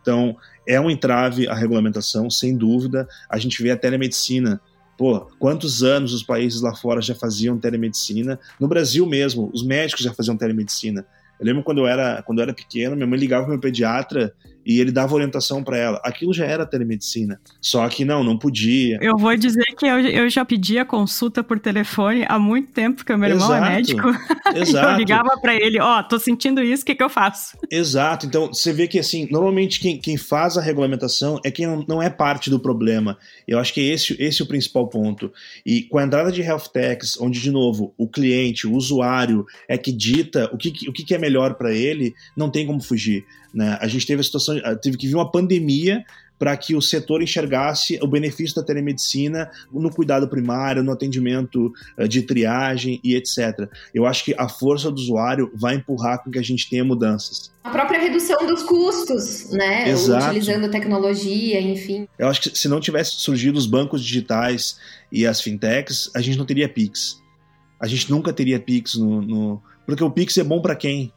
[0.00, 0.36] Então,
[0.66, 3.06] é um entrave a regulamentação, sem dúvida.
[3.28, 4.60] A gente vê a telemedicina.
[4.96, 8.38] Pô, quantos anos os países lá fora já faziam telemedicina?
[8.58, 11.06] No Brasil mesmo, os médicos já faziam telemedicina.
[11.38, 14.34] Eu lembro quando eu era, quando eu era pequeno, minha mãe ligava para meu pediatra
[14.64, 16.00] e ele dava orientação para ela.
[16.04, 17.40] Aquilo já era telemedicina.
[17.60, 18.98] Só que não, não podia.
[19.00, 23.14] Eu vou dizer que eu, eu já pedia consulta por telefone há muito tempo, porque
[23.16, 23.64] meu irmão é Exato.
[23.64, 24.08] é médico.
[24.54, 24.90] Exato.
[24.90, 27.56] eu ligava para ele, ó, oh, tô sentindo isso, o que, que eu faço?
[27.70, 28.26] Exato.
[28.26, 32.02] Então, você vê que, assim, normalmente quem, quem faz a regulamentação é quem não, não
[32.02, 33.16] é parte do problema.
[33.46, 35.32] Eu acho que esse, esse é o principal ponto.
[35.64, 39.76] E com a entrada de health techs, onde, de novo, o cliente, o usuário é
[39.78, 43.24] que dita o que, o que é melhor para ele, não tem como fugir.
[43.52, 43.78] Né?
[43.80, 46.04] A gente teve a situação, teve que vir uma pandemia
[46.40, 52.08] para que o setor enxergasse o benefício da telemedicina no cuidado primário, no atendimento eh,
[52.08, 53.68] de triagem e etc.
[53.94, 57.52] Eu acho que a força do usuário vai empurrar com que a gente tenha mudanças.
[57.62, 59.90] A própria redução dos custos, né?
[59.90, 60.28] Exato.
[60.28, 62.08] Utilizando tecnologia, enfim.
[62.18, 64.78] Eu acho que se não tivesse surgido os bancos digitais
[65.12, 67.20] e as fintechs, a gente não teria Pix.
[67.78, 69.62] A gente nunca teria Pix no, no...
[69.84, 71.12] porque o Pix é bom para quem?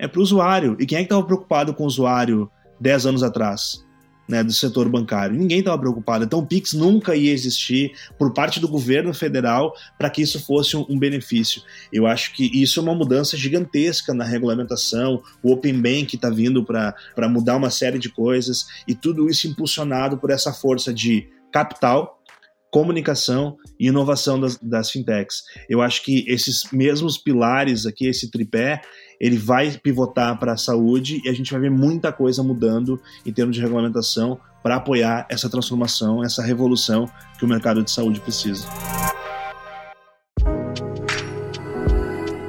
[0.00, 0.76] É para o usuário.
[0.80, 3.84] E quem é que estava preocupado com o usuário 10 anos atrás?
[4.26, 5.36] Né, do setor bancário.
[5.36, 6.24] Ninguém estava preocupado.
[6.24, 10.76] Então, o Pix nunca ia existir por parte do governo federal para que isso fosse
[10.76, 11.60] um, benefício.
[11.92, 15.20] Eu acho que isso é uma mudança gigantesca na regulamentação.
[15.42, 20.16] O Open Bank está vindo para mudar uma série de coisas e tudo isso impulsionado
[20.16, 22.22] por essa força de capital,
[22.70, 25.42] comunicação e inovação das, das fintechs.
[25.68, 28.80] Eu acho que esses mesmos pilares aqui, esse tripé,
[29.20, 33.32] ele vai pivotar para a saúde e a gente vai ver muita coisa mudando em
[33.32, 38.66] termos de regulamentação para apoiar essa transformação, essa revolução que o mercado de saúde precisa.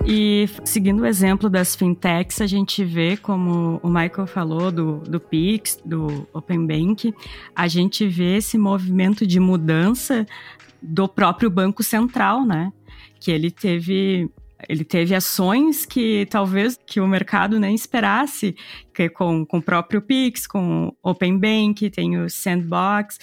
[0.05, 5.19] E seguindo o exemplo das fintechs, a gente vê, como o Michael falou, do, do
[5.19, 7.13] Pix, do Open Bank,
[7.55, 10.25] a gente vê esse movimento de mudança
[10.81, 12.73] do próprio Banco Central, né?
[13.21, 14.29] Que ele teve
[14.67, 18.55] ele teve ações que talvez que o mercado nem esperasse,
[18.93, 23.19] que com, com o próprio Pix, com Open Bank, tem o Sandbox.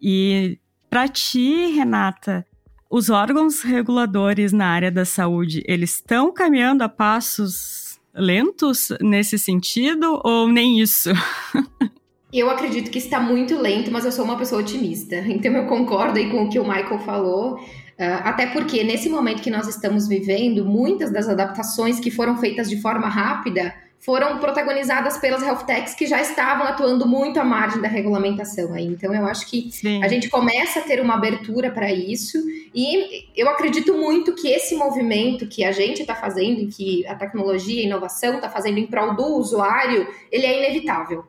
[0.00, 2.46] E para ti, Renata,
[2.90, 10.20] os órgãos reguladores na área da saúde, eles estão caminhando a passos lentos nesse sentido
[10.24, 11.10] ou nem isso?
[12.32, 15.16] Eu acredito que está muito lento, mas eu sou uma pessoa otimista.
[15.16, 17.58] Então eu concordo aí com o que o Michael falou.
[18.00, 22.70] Uh, até porque nesse momento que nós estamos vivendo, muitas das adaptações que foram feitas
[22.70, 27.78] de forma rápida foram protagonizadas pelas health techs que já estavam atuando muito à margem
[27.82, 28.86] da regulamentação aí.
[28.86, 30.02] Então eu acho que Sim.
[30.02, 32.38] a gente começa a ter uma abertura para isso
[32.74, 37.82] e eu acredito muito que esse movimento que a gente está fazendo, que a tecnologia
[37.82, 41.22] e a inovação está fazendo em prol do usuário, ele é inevitável.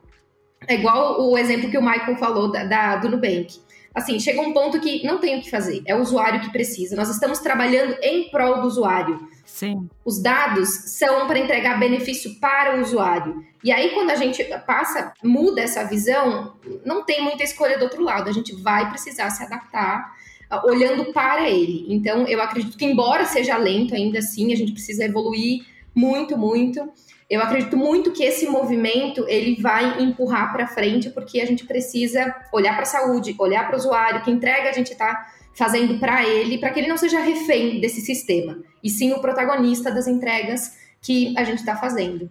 [0.66, 3.60] É igual o exemplo que o Michael falou da, da do Nubank
[3.94, 6.96] assim, chega um ponto que não tem o que fazer, é o usuário que precisa.
[6.96, 9.28] Nós estamos trabalhando em prol do usuário.
[9.44, 9.88] Sim.
[10.04, 13.44] Os dados são para entregar benefício para o usuário.
[13.62, 18.02] E aí, quando a gente passa, muda essa visão, não tem muita escolha do outro
[18.02, 18.28] lado.
[18.28, 20.16] A gente vai precisar se adaptar
[20.50, 21.86] uh, olhando para ele.
[21.88, 26.90] Então, eu acredito que, embora seja lento, ainda assim, a gente precisa evoluir muito, muito.
[27.32, 32.30] Eu acredito muito que esse movimento ele vai empurrar para frente porque a gente precisa
[32.52, 36.28] olhar para a saúde, olhar para o usuário, que entrega a gente está fazendo para
[36.28, 40.76] ele, para que ele não seja refém desse sistema, e sim o protagonista das entregas
[41.00, 42.30] que a gente está fazendo.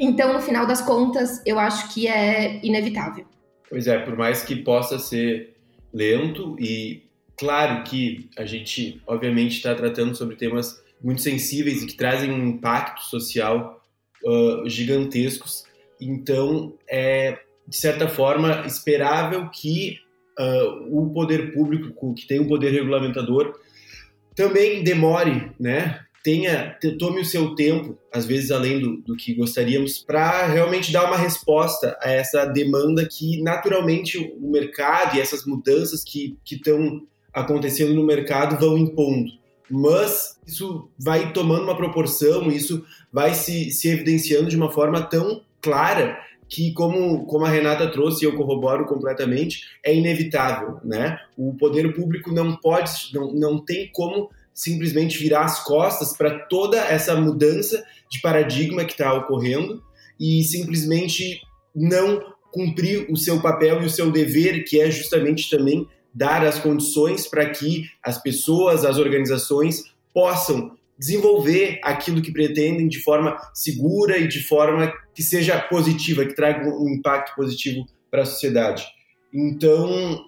[0.00, 3.26] Então, no final das contas, eu acho que é inevitável.
[3.70, 5.54] Pois é, por mais que possa ser
[5.92, 7.04] lento e
[7.36, 12.48] claro que a gente, obviamente, está tratando sobre temas muito sensíveis e que trazem um
[12.48, 13.80] impacto social
[14.24, 15.64] uh, gigantescos.
[16.00, 19.98] Então, é de certa forma esperável que
[20.38, 23.58] uh, o poder público, que tem um poder regulamentador,
[24.34, 26.00] também demore, né?
[26.22, 31.04] Tenha, tome o seu tempo, às vezes além do, do que gostaríamos, para realmente dar
[31.04, 37.92] uma resposta a essa demanda que naturalmente o mercado e essas mudanças que estão acontecendo
[37.92, 44.50] no mercado vão impondo mas isso vai tomando uma proporção, isso vai se, se evidenciando
[44.50, 49.62] de uma forma tão clara que, como, como a Renata trouxe e eu corroboro completamente,
[49.82, 51.18] é inevitável, né?
[51.36, 56.78] O poder público não pode, não, não tem como simplesmente virar as costas para toda
[56.78, 59.82] essa mudança de paradigma que está ocorrendo
[60.20, 61.40] e simplesmente
[61.74, 62.22] não
[62.52, 67.26] cumprir o seu papel e o seu dever, que é justamente também dar as condições
[67.26, 74.28] para que as pessoas, as organizações possam desenvolver aquilo que pretendem de forma segura e
[74.28, 78.86] de forma que seja positiva, que traga um impacto positivo para a sociedade.
[79.32, 80.24] Então,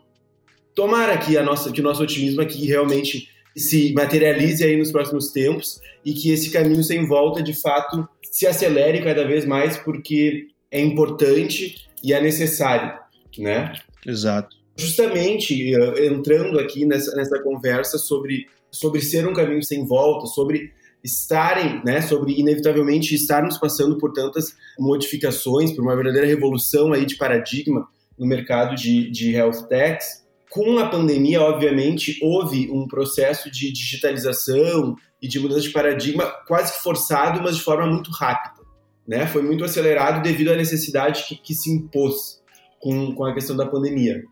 [0.75, 5.31] tomara que, a nossa, que o nosso otimismo aqui realmente se materialize aí nos próximos
[5.31, 10.49] tempos e que esse caminho sem volta, de fato, se acelere cada vez mais, porque
[10.71, 12.99] é importante e é necessário,
[13.39, 13.73] né?
[14.05, 20.27] Exato justamente uh, entrando aqui nessa, nessa conversa sobre, sobre ser um caminho sem volta,
[20.27, 27.07] sobre estarem, né, sobre inevitavelmente estarmos passando por tantas modificações, por uma verdadeira revolução aí
[27.07, 30.25] de paradigma no mercado de, de health techs.
[30.51, 36.83] Com a pandemia, obviamente, houve um processo de digitalização e de mudança de paradigma quase
[36.83, 38.65] forçado, mas de forma muito rápida.
[39.07, 39.27] Né?
[39.27, 42.43] Foi muito acelerado devido à necessidade que, que se impôs
[42.81, 44.25] com, com a questão da pandemia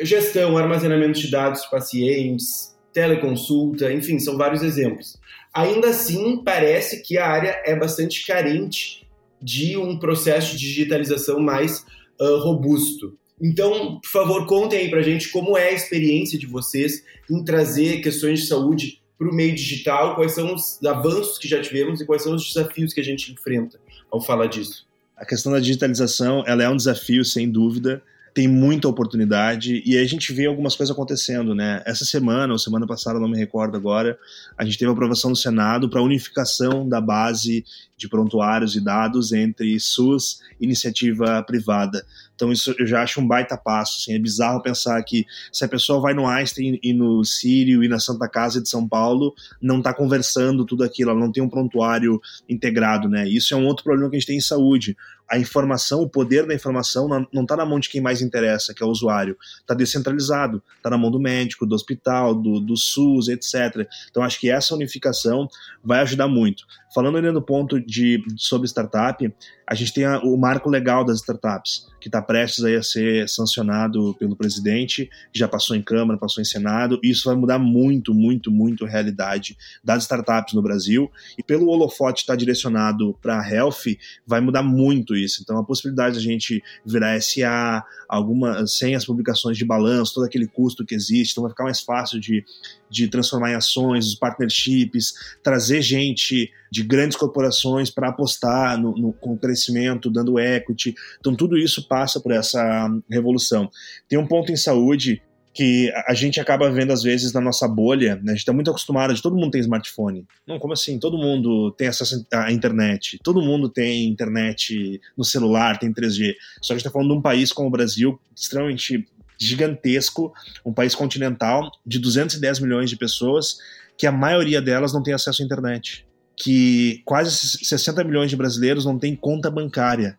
[0.00, 5.18] gestão, armazenamento de dados de pacientes, teleconsulta, enfim, são vários exemplos.
[5.52, 9.06] Ainda assim, parece que a área é bastante carente
[9.40, 11.84] de um processo de digitalização mais
[12.20, 13.18] uh, robusto.
[13.40, 18.00] Então, por favor, contem aí pra gente como é a experiência de vocês em trazer
[18.00, 22.06] questões de saúde para o meio digital, quais são os avanços que já tivemos e
[22.06, 24.86] quais são os desafios que a gente enfrenta ao falar disso.
[25.16, 28.02] A questão da digitalização ela é um desafio, sem dúvida,
[28.34, 31.82] tem muita oportunidade e a gente vê algumas coisas acontecendo, né?
[31.84, 34.18] Essa semana ou semana passada, não me recordo agora,
[34.56, 37.64] a gente teve a aprovação no Senado para a unificação da base
[37.96, 42.04] de prontuários e dados entre SUS e iniciativa privada.
[42.34, 43.98] Então isso eu já acho um baita passo.
[44.00, 47.88] Assim, é bizarro pensar que se a pessoa vai no Einstein e no Sírio e
[47.88, 51.48] na Santa Casa de São Paulo, não está conversando tudo aquilo, ela não tem um
[51.48, 53.28] prontuário integrado, né?
[53.28, 54.96] Isso é um outro problema que a gente tem em saúde
[55.32, 58.82] a informação, o poder da informação não está na mão de quem mais interessa, que
[58.82, 59.34] é o usuário.
[59.58, 63.88] Está descentralizado, está na mão do médico, do hospital, do, do SUS, etc.
[64.10, 65.48] Então acho que essa unificação
[65.82, 66.66] vai ajudar muito.
[66.94, 69.32] Falando ainda do ponto de sobre startup,
[69.66, 74.14] a gente tem a, o marco legal das startups, que está prestes a ser sancionado
[74.18, 78.50] pelo presidente, já passou em Câmara, passou em Senado, e isso vai mudar muito, muito,
[78.50, 81.10] muito a realidade das startups no Brasil.
[81.38, 85.40] E pelo holofote estar tá direcionado para health, vai mudar muito isso.
[85.42, 90.24] Então a possibilidade de a gente virar SA, alguma, sem as publicações de balanço, todo
[90.24, 92.44] aquele custo que existe, então vai ficar mais fácil de,
[92.92, 99.12] de transformar em ações, os partnerships, trazer gente de grandes corporações para apostar no, no,
[99.14, 100.94] com o crescimento, dando equity.
[101.18, 103.70] Então tudo isso passa por essa revolução.
[104.06, 105.22] Tem um ponto em saúde
[105.54, 108.32] que a gente acaba vendo às vezes na nossa bolha, né?
[108.32, 110.26] a gente está muito acostumado de todo mundo tem smartphone.
[110.46, 110.98] Não, como assim?
[110.98, 116.34] Todo mundo tem acesso à internet, todo mundo tem internet no celular, tem 3G.
[116.60, 119.06] Só que a gente está falando de um país como o Brasil, extremamente
[119.38, 120.32] gigantesco,
[120.64, 123.58] um país continental de 210 milhões de pessoas,
[123.96, 126.06] que a maioria delas não tem acesso à internet.
[126.36, 130.18] Que quase 60 milhões de brasileiros não têm conta bancária.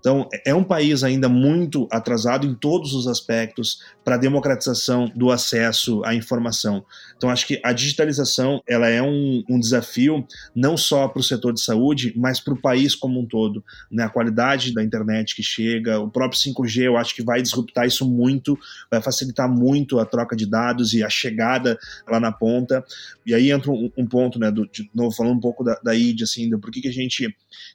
[0.00, 5.30] Então, é um país ainda muito atrasado em todos os aspectos para a democratização do
[5.30, 6.82] acesso à informação.
[7.14, 11.52] Então, acho que a digitalização ela é um, um desafio não só para o setor
[11.52, 13.62] de saúde, mas para o país como um todo.
[13.92, 14.04] Né?
[14.04, 18.08] A qualidade da internet que chega, o próprio 5G, eu acho que vai disruptar isso
[18.08, 18.58] muito,
[18.90, 22.82] vai facilitar muito a troca de dados e a chegada lá na ponta.
[23.26, 25.94] E aí entra um, um ponto, né, do, de novo, falando um pouco da, da
[25.94, 27.28] ID, assim, do por que, que a gente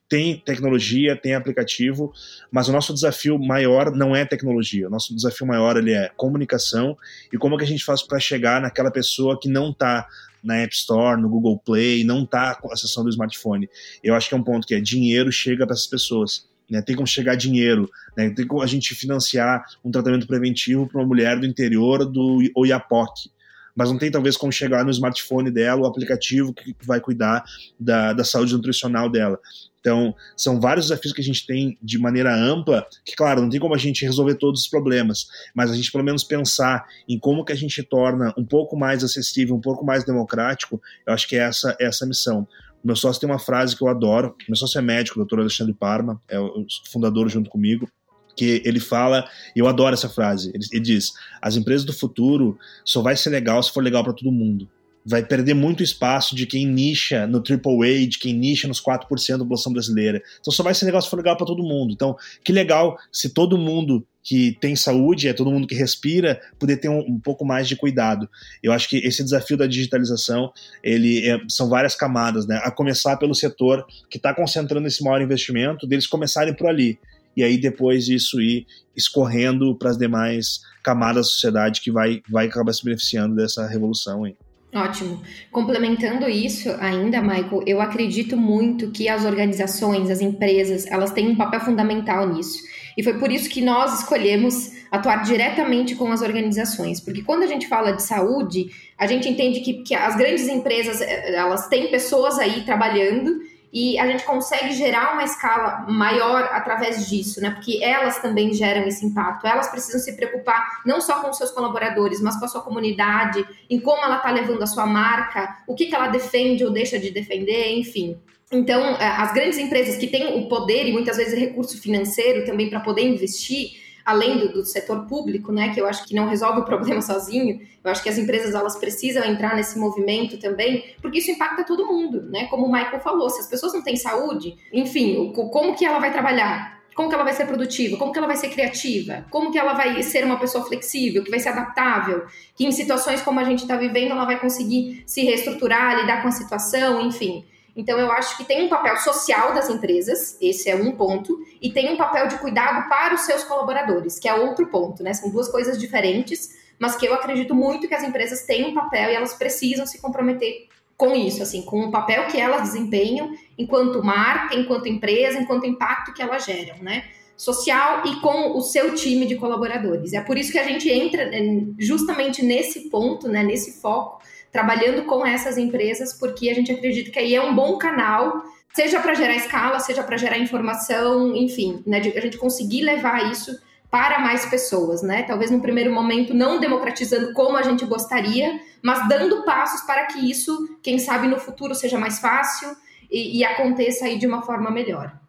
[0.09, 2.11] tem tecnologia, tem aplicativo,
[2.51, 4.87] mas o nosso desafio maior não é tecnologia.
[4.87, 6.97] O nosso desafio maior ele é comunicação
[7.33, 10.07] e como que a gente faz para chegar naquela pessoa que não está
[10.41, 13.69] na App Store, no Google Play, não está com a sessão do smartphone.
[14.01, 16.47] Eu acho que é um ponto que é dinheiro chega para essas pessoas.
[16.69, 21.01] Né, tem como chegar dinheiro, né, tem como a gente financiar um tratamento preventivo para
[21.01, 23.29] uma mulher do interior do Oiapoque
[23.75, 27.43] mas não tem talvez como chegar no smartphone dela, o aplicativo que vai cuidar
[27.79, 29.39] da, da saúde nutricional dela.
[29.83, 33.59] Então, são vários desafios que a gente tem de maneira ampla, que, claro, não tem
[33.59, 37.43] como a gente resolver todos os problemas, mas a gente pelo menos pensar em como
[37.43, 41.35] que a gente torna um pouco mais acessível, um pouco mais democrático, eu acho que
[41.35, 42.47] é essa, é essa missão.
[42.81, 45.41] O meu sócio tem uma frase que eu adoro, meu sócio é médico, o doutor
[45.41, 47.89] Alexandre Parma, é o fundador junto comigo,
[48.35, 52.57] que ele fala, e eu adoro essa frase, ele, ele diz, as empresas do futuro
[52.83, 54.67] só vai ser legal se for legal para todo mundo
[55.05, 59.37] vai perder muito espaço de quem nicha no AAA, de quem nicha nos 4% da
[59.39, 60.21] população brasileira.
[60.39, 61.91] Então só vai ser negócio for legal para todo mundo.
[61.91, 66.77] Então, que legal se todo mundo que tem saúde, é todo mundo que respira, poder
[66.77, 68.29] ter um, um pouco mais de cuidado.
[68.61, 72.61] Eu acho que esse desafio da digitalização, ele é, são várias camadas, né?
[72.63, 76.97] A começar pelo setor que está concentrando esse maior investimento, deles começarem por ali
[77.35, 78.65] e aí depois isso ir
[78.95, 84.23] escorrendo para as demais camadas da sociedade que vai, vai acabar se beneficiando dessa revolução
[84.23, 84.35] aí.
[84.75, 85.21] Ótimo.
[85.51, 91.35] Complementando isso ainda, Michael, eu acredito muito que as organizações, as empresas, elas têm um
[91.35, 92.57] papel fundamental nisso.
[92.97, 97.47] E foi por isso que nós escolhemos atuar diretamente com as organizações, porque quando a
[97.47, 98.67] gente fala de saúde,
[98.97, 103.39] a gente entende que, que as grandes empresas, eh, elas têm pessoas aí trabalhando
[103.73, 107.49] e a gente consegue gerar uma escala maior através disso, né?
[107.49, 109.47] Porque elas também geram esse impacto.
[109.47, 113.79] Elas precisam se preocupar não só com seus colaboradores, mas com a sua comunidade, em
[113.79, 117.09] como ela está levando a sua marca, o que, que ela defende ou deixa de
[117.09, 118.15] defender, enfim.
[118.51, 122.69] Então, é, as grandes empresas que têm o poder e muitas vezes recurso financeiro também
[122.69, 123.71] para poder investir,
[124.05, 127.61] além do, do, setor público, né, que eu acho que não resolve o problema sozinho,
[127.83, 131.85] eu acho que as empresas elas precisam entrar nesse movimento também, porque isso impacta todo
[131.85, 132.45] mundo, né?
[132.47, 136.11] Como o Michael falou, se as pessoas não têm saúde, enfim, como que ela vai
[136.11, 136.73] trabalhar?
[136.95, 137.97] Como que ela vai ser produtiva?
[137.97, 139.25] Como que ela vai ser criativa?
[139.29, 143.21] Como que ela vai ser uma pessoa flexível, que vai ser adaptável, que em situações
[143.21, 147.45] como a gente está vivendo ela vai conseguir se reestruturar, lidar com a situação, enfim.
[147.75, 151.71] Então, eu acho que tem um papel social das empresas, esse é um ponto, e
[151.71, 155.13] tem um papel de cuidado para os seus colaboradores, que é outro ponto, né?
[155.13, 159.09] São duas coisas diferentes, mas que eu acredito muito que as empresas têm um papel
[159.09, 164.03] e elas precisam se comprometer com isso, assim, com o papel que elas desempenham enquanto
[164.03, 167.03] marca, enquanto empresa, enquanto impacto que elas geram, né?
[167.35, 170.13] social e com o seu time de colaboradores.
[170.13, 171.41] É por isso que a gente entra é,
[171.79, 174.21] justamente nesse ponto, né, nesse foco,
[174.53, 178.99] trabalhando com essas empresas, porque a gente acredita que aí é um bom canal, seja
[178.99, 184.19] para gerar escala, seja para gerar informação, enfim, né, a gente conseguir levar isso para
[184.19, 185.23] mais pessoas, né?
[185.23, 190.19] Talvez no primeiro momento não democratizando como a gente gostaria, mas dando passos para que
[190.31, 192.69] isso, quem sabe no futuro seja mais fácil
[193.11, 195.22] e, e aconteça aí de uma forma melhor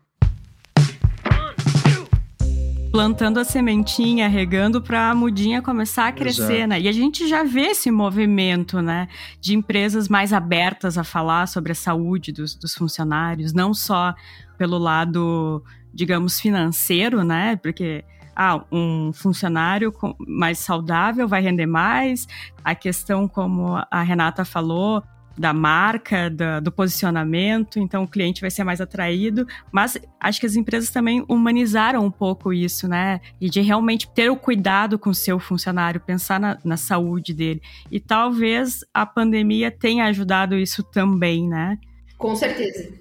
[2.94, 6.68] plantando a sementinha, regando para a mudinha começar a crescer, Exato.
[6.68, 6.80] né?
[6.80, 9.08] E a gente já vê esse movimento, né,
[9.40, 14.14] de empresas mais abertas a falar sobre a saúde dos, dos funcionários, não só
[14.56, 15.60] pelo lado,
[15.92, 17.56] digamos, financeiro, né?
[17.56, 18.04] Porque
[18.36, 22.28] ah, um funcionário mais saudável vai render mais.
[22.62, 25.02] A questão, como a Renata falou,
[25.36, 29.46] da marca, da, do posicionamento, então o cliente vai ser mais atraído.
[29.72, 33.20] Mas acho que as empresas também humanizaram um pouco isso, né?
[33.40, 37.60] E de realmente ter o cuidado com o seu funcionário, pensar na, na saúde dele.
[37.90, 41.78] E talvez a pandemia tenha ajudado isso também, né?
[42.16, 42.92] Com certeza.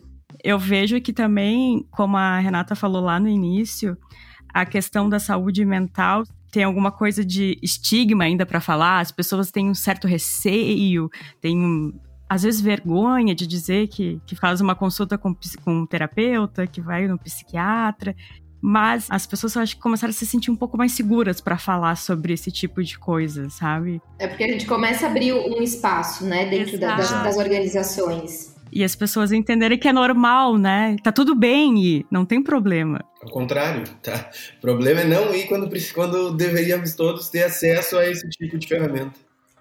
[0.43, 3.97] Eu vejo que também, como a Renata falou lá no início,
[4.53, 6.23] a questão da saúde mental
[6.53, 11.09] tem alguma coisa de estigma ainda para falar, as pessoas têm um certo receio,
[11.41, 11.91] têm
[12.29, 16.81] às vezes vergonha de dizer que, que faz uma consulta com, com um terapeuta, que
[16.81, 18.15] vai no psiquiatra.
[18.65, 21.97] Mas as pessoas acho que começaram a se sentir um pouco mais seguras para falar
[21.97, 24.01] sobre esse tipo de coisa, sabe?
[24.17, 28.55] É porque a gente começa a abrir um espaço, né, dentro da, das, das organizações.
[28.71, 30.95] E as pessoas entenderem que é normal, né?
[31.03, 33.05] Tá tudo bem e não tem problema.
[33.21, 34.31] Ao contrário, tá?
[34.57, 38.65] O problema é não ir quando, quando deveríamos todos ter acesso a esse tipo de
[38.65, 39.13] ferramenta.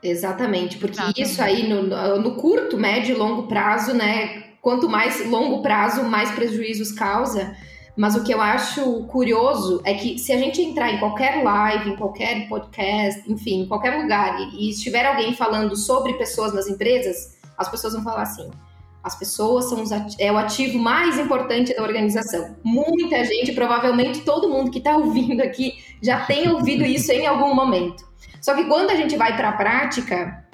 [0.02, 1.22] Exatamente, porque Exatamente.
[1.22, 4.42] isso aí no, no curto, médio e longo prazo, né?
[4.60, 7.56] Quanto mais longo prazo, mais prejuízos causa.
[7.96, 11.90] Mas o que eu acho curioso é que se a gente entrar em qualquer live,
[11.90, 16.68] em qualquer podcast, enfim, em qualquer lugar, e, e estiver alguém falando sobre pessoas nas
[16.68, 18.50] empresas, as pessoas vão falar assim:
[19.04, 22.56] as pessoas são os é o ativo mais importante da organização.
[22.64, 27.54] Muita gente, provavelmente todo mundo que está ouvindo aqui, já tem ouvido isso em algum
[27.54, 28.11] momento.
[28.42, 30.44] Só que quando a gente vai para a prática,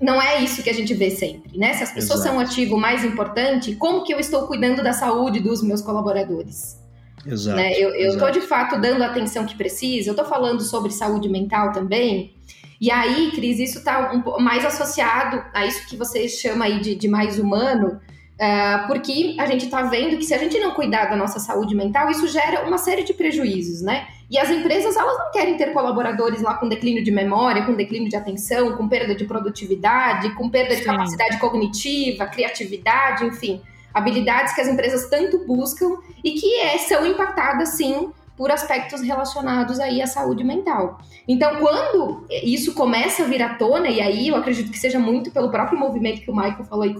[0.00, 1.74] não é isso que a gente vê sempre, né?
[1.74, 2.34] Se as pessoas Exato.
[2.34, 6.82] são o ativo mais importante, como que eu estou cuidando da saúde dos meus colaboradores?
[7.26, 7.56] Exato.
[7.56, 7.78] Né?
[7.78, 11.70] Eu estou de fato dando a atenção que precisa, eu estou falando sobre saúde mental
[11.72, 12.34] também.
[12.80, 16.94] E aí, Cris, isso está um, mais associado a isso que você chama aí de,
[16.94, 18.00] de mais humano,
[18.34, 21.74] uh, porque a gente está vendo que se a gente não cuidar da nossa saúde
[21.74, 24.06] mental, isso gera uma série de prejuízos, né?
[24.30, 28.08] E as empresas, elas não querem ter colaboradores lá com declínio de memória, com declínio
[28.08, 30.80] de atenção, com perda de produtividade, com perda Sim.
[30.80, 33.60] de capacidade cognitiva, criatividade, enfim,
[33.92, 39.78] habilidades que as empresas tanto buscam e que é, são impactadas, sim, por aspectos relacionados
[39.78, 40.98] aí à saúde mental.
[41.28, 45.30] Então, quando isso começa a vir à tona, e aí eu acredito que seja muito
[45.30, 46.96] pelo próprio movimento que o Michael falou aí,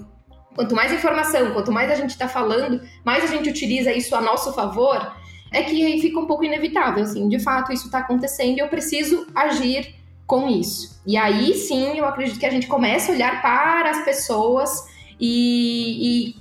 [0.54, 4.20] quanto mais informação, quanto mais a gente está falando, mais a gente utiliza isso a
[4.20, 5.12] nosso favor,
[5.54, 8.68] é que aí fica um pouco inevitável, assim, de fato isso está acontecendo e eu
[8.68, 9.94] preciso agir
[10.26, 11.00] com isso.
[11.06, 14.84] E aí sim, eu acredito que a gente começa a olhar para as pessoas
[15.20, 16.34] e, e,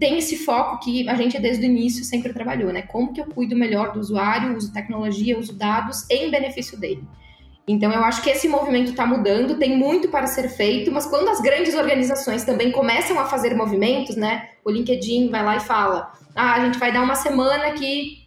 [0.00, 2.82] tem esse foco que a gente desde o início sempre trabalhou, né?
[2.82, 7.04] Como que eu cuido melhor do usuário, uso tecnologia, uso dados em benefício dele.
[7.68, 11.28] Então eu acho que esse movimento está mudando, tem muito para ser feito, mas quando
[11.28, 14.50] as grandes organizações também começam a fazer movimentos, né?
[14.64, 18.25] O LinkedIn vai lá e fala: ah, a gente vai dar uma semana que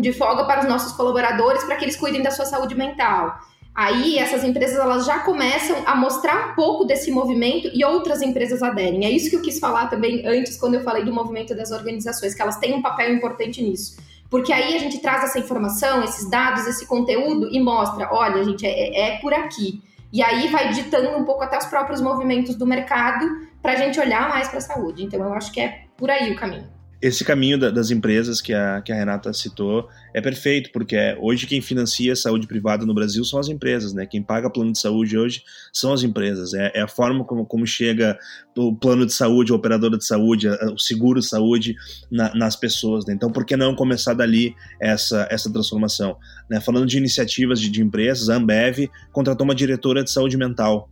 [0.00, 3.38] de folga para os nossos colaboradores para que eles cuidem da sua saúde mental.
[3.74, 8.60] Aí essas empresas elas já começam a mostrar um pouco desse movimento e outras empresas
[8.60, 9.04] aderem.
[9.04, 12.34] É isso que eu quis falar também antes quando eu falei do movimento das organizações,
[12.34, 13.96] que elas têm um papel importante nisso.
[14.28, 18.66] Porque aí a gente traz essa informação, esses dados, esse conteúdo e mostra, olha, gente,
[18.66, 19.80] é, é por aqui.
[20.12, 23.26] E aí vai ditando um pouco até os próprios movimentos do mercado
[23.62, 25.04] para a gente olhar mais para a saúde.
[25.04, 28.52] Então eu acho que é por aí o caminho esse caminho da, das empresas que
[28.52, 32.84] a, que a Renata citou é perfeito, porque é, hoje quem financia a saúde privada
[32.84, 34.04] no Brasil são as empresas, né?
[34.04, 35.42] Quem paga plano de saúde hoje
[35.72, 36.54] são as empresas.
[36.54, 38.18] É, é a forma como, como chega
[38.56, 41.76] o plano de saúde, a operadora de saúde, o seguro de saúde
[42.10, 43.14] na, nas pessoas, né?
[43.14, 46.16] Então, por que não começar dali essa, essa transformação?
[46.50, 46.60] Né?
[46.60, 50.88] Falando de iniciativas de, de empresas, a Ambev contratou uma diretora de saúde mental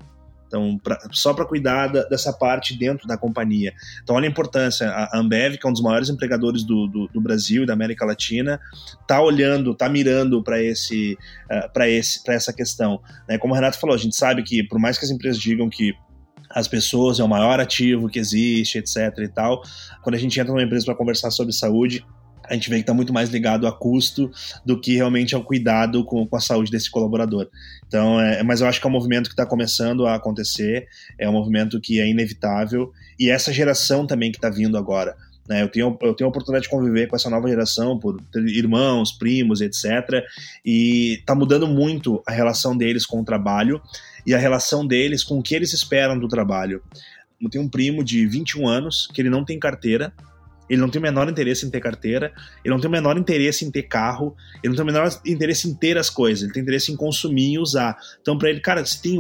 [0.47, 3.73] então, pra, só para cuidar da, dessa parte dentro da companhia.
[4.03, 4.89] Então, olha a importância.
[4.89, 8.05] A Ambev, que é um dos maiores empregadores do, do, do Brasil e da América
[8.05, 8.61] Latina,
[9.01, 11.19] está olhando, está mirando para esse,
[11.51, 13.01] uh, para esse, para essa questão.
[13.29, 13.39] Né?
[13.39, 15.95] Como o Renato falou, a gente sabe que por mais que as empresas digam que
[16.51, 18.97] as pessoas é o maior ativo que existe, etc.
[19.19, 19.63] e tal,
[20.03, 22.05] quando a gente entra numa empresa para conversar sobre saúde,
[22.49, 24.31] a gente vê que está muito mais ligado a custo
[24.65, 27.49] do que realmente ao cuidado com, com a saúde desse colaborador.
[27.87, 30.87] Então, é, mas eu acho que é um movimento que está começando a acontecer,
[31.19, 35.17] é um movimento que é inevitável, e essa geração também que está vindo agora.
[35.49, 39.13] Né, eu, tenho, eu tenho a oportunidade de conviver com essa nova geração, por irmãos,
[39.13, 40.25] primos, etc.
[40.65, 43.81] E está mudando muito a relação deles com o trabalho
[44.27, 46.83] e a relação deles com o que eles esperam do trabalho.
[47.41, 50.13] Eu tenho um primo de 21 anos que ele não tem carteira,
[50.69, 52.33] ele não tem o menor interesse em ter carteira,
[52.65, 55.69] ele não tem o menor interesse em ter carro, ele não tem o menor interesse
[55.69, 57.97] em ter as coisas, ele tem interesse em consumir e usar.
[58.21, 59.19] Então, para ele, cara, se tem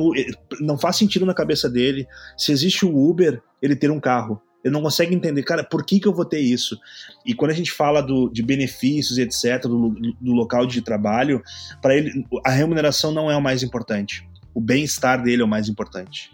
[0.61, 4.41] não faz sentido na cabeça dele, se existe o Uber, ele ter um carro.
[4.65, 6.77] Ele não consegue entender, cara, por que, que eu vou ter isso?
[7.25, 9.91] E quando a gente fala do, de benefícios, etc., do,
[10.21, 11.41] do local de trabalho,
[11.81, 14.29] para ele, a remuneração não é o mais importante.
[14.53, 16.33] O bem-estar dele é o mais importante.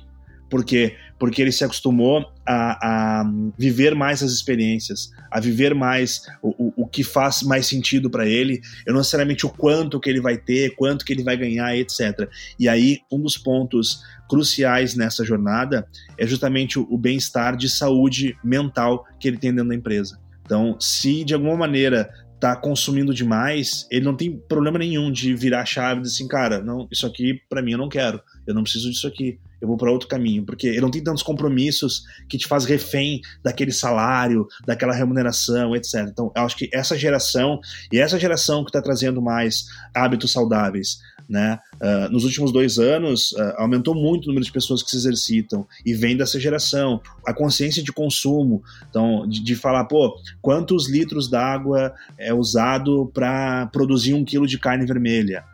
[0.53, 0.97] Por quê?
[1.19, 6.83] Porque ele se acostumou a, a viver mais as experiências, a viver mais o, o,
[6.83, 10.37] o que faz mais sentido para ele, e não necessariamente o quanto que ele vai
[10.37, 12.29] ter, quanto que ele vai ganhar, etc.
[12.59, 15.89] E aí, um dos pontos cruciais nessa jornada
[16.19, 20.21] é justamente o, o bem-estar de saúde mental que ele tem dentro da empresa.
[20.45, 25.63] Então, se de alguma maneira tá consumindo demais, ele não tem problema nenhum de virar
[25.63, 28.53] a chave e dizer assim, cara, não, isso aqui para mim eu não quero, eu
[28.53, 32.03] não preciso disso aqui eu vou para outro caminho, porque ele não tem tantos compromissos
[32.29, 36.09] que te faz refém daquele salário, daquela remuneração, etc.
[36.11, 37.61] Então, eu acho que essa geração,
[37.93, 40.99] e essa geração que está trazendo mais hábitos saudáveis,
[41.29, 41.61] né?
[41.75, 45.65] Uh, nos últimos dois anos, uh, aumentou muito o número de pessoas que se exercitam
[45.87, 47.01] e vem dessa geração.
[47.25, 53.67] A consciência de consumo, então, de, de falar, pô, quantos litros d'água é usado para
[53.67, 55.45] produzir um quilo de carne vermelha?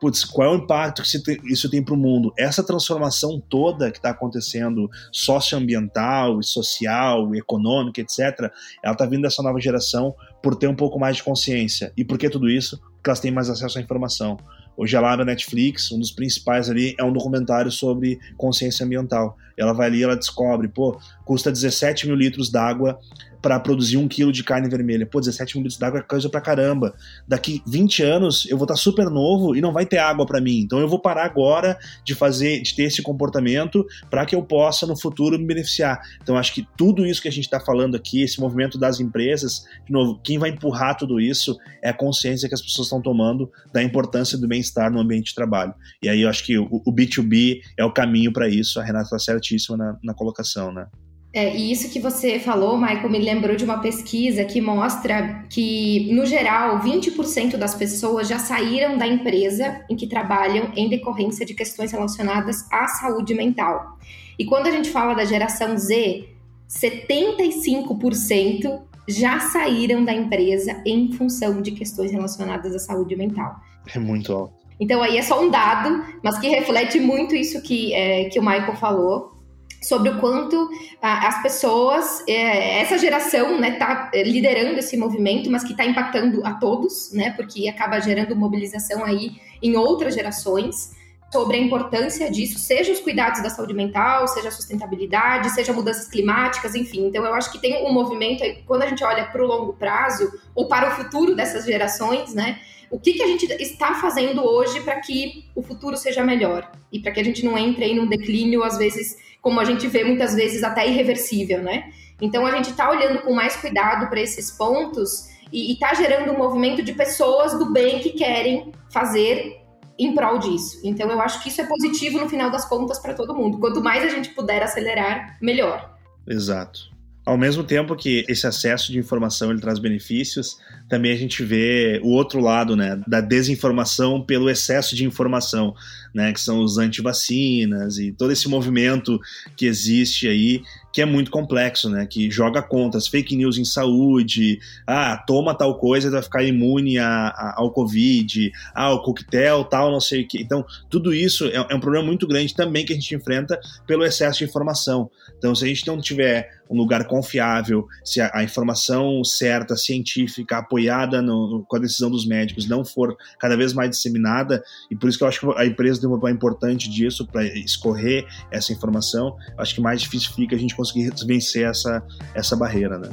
[0.00, 2.32] Putz, qual é o impacto que isso tem para o mundo?
[2.38, 8.50] Essa transformação toda que está acontecendo, socioambiental, social, econômica, etc.,
[8.82, 11.92] ela está vindo dessa nova geração por ter um pouco mais de consciência.
[11.96, 12.78] E por que tudo isso?
[12.96, 14.36] Porque elas têm mais acesso à informação.
[14.76, 19.36] Hoje ela abre a Netflix, um dos principais ali é um documentário sobre consciência ambiental.
[19.56, 22.98] Ela vai ali, ela descobre, pô, custa 17 mil litros d'água
[23.46, 25.06] para produzir um quilo de carne vermelha.
[25.06, 26.94] Pô, 17 mil litros d'água é coisa pra caramba.
[27.28, 30.40] Daqui 20 anos eu vou estar tá super novo e não vai ter água para
[30.40, 30.58] mim.
[30.58, 34.84] Então eu vou parar agora de fazer, de ter esse comportamento para que eu possa
[34.84, 36.00] no futuro me beneficiar.
[36.20, 39.64] Então acho que tudo isso que a gente está falando aqui, esse movimento das empresas,
[39.86, 43.48] de novo, quem vai empurrar tudo isso é a consciência que as pessoas estão tomando
[43.72, 45.72] da importância do bem-estar no ambiente de trabalho.
[46.02, 48.80] E aí eu acho que o, o B2B é o caminho para isso.
[48.80, 50.86] A Renata está certíssima na, na colocação, né?
[51.32, 56.10] É, e isso que você falou, Michael, me lembrou de uma pesquisa que mostra que,
[56.10, 61.52] no geral, 20% das pessoas já saíram da empresa em que trabalham em decorrência de
[61.52, 63.98] questões relacionadas à saúde mental.
[64.38, 66.26] E quando a gente fala da geração Z,
[66.70, 73.56] 75% já saíram da empresa em função de questões relacionadas à saúde mental.
[73.94, 74.54] É muito alto.
[74.80, 78.42] Então aí é só um dado, mas que reflete muito isso que, é, que o
[78.42, 79.35] Michael falou
[79.82, 80.68] sobre o quanto
[81.00, 86.44] ah, as pessoas, é, essa geração, né, tá liderando esse movimento, mas que está impactando
[86.44, 90.94] a todos, né, porque acaba gerando mobilização aí em outras gerações
[91.32, 96.08] sobre a importância disso, seja os cuidados da saúde mental, seja a sustentabilidade, seja mudanças
[96.08, 97.06] climáticas, enfim.
[97.08, 99.72] Então, eu acho que tem um movimento aí, quando a gente olha para o longo
[99.72, 102.60] prazo ou para o futuro dessas gerações, né,
[102.90, 107.00] o que, que a gente está fazendo hoje para que o futuro seja melhor e
[107.00, 109.16] para que a gente não entre aí num declínio, às vezes,
[109.46, 111.92] como a gente vê muitas vezes até irreversível, né?
[112.20, 116.36] Então a gente está olhando com mais cuidado para esses pontos e está gerando um
[116.36, 119.56] movimento de pessoas do bem que querem fazer
[119.96, 120.80] em prol disso.
[120.82, 123.60] Então eu acho que isso é positivo no final das contas para todo mundo.
[123.60, 125.96] Quanto mais a gente puder acelerar, melhor.
[126.26, 126.95] Exato.
[127.26, 130.58] Ao mesmo tempo que esse acesso de informação ele traz benefícios,
[130.88, 135.74] também a gente vê o outro lado, né, da desinformação pelo excesso de informação,
[136.14, 139.18] né, que são os antivacinas e todo esse movimento
[139.56, 140.62] que existe aí,
[140.96, 145.78] que é muito complexo, né, que joga contas, fake news em saúde, ah, toma tal
[145.78, 150.22] coisa e vai ficar imune a, a, ao Covid, ah, o coquetel, tal, não sei
[150.22, 150.40] o que.
[150.40, 154.06] Então, tudo isso é, é um problema muito grande também que a gente enfrenta pelo
[154.06, 155.10] excesso de informação.
[155.36, 160.58] Então, se a gente não tiver um lugar confiável, se a, a informação certa, científica,
[160.58, 165.08] apoiada no, com a decisão dos médicos não for cada vez mais disseminada, e por
[165.08, 168.72] isso que eu acho que a empresa tem um papel importante disso para escorrer essa
[168.72, 170.85] informação, acho que mais difícil fica a gente conseguir
[171.26, 172.02] vencer essa,
[172.34, 173.08] essa barreira, né?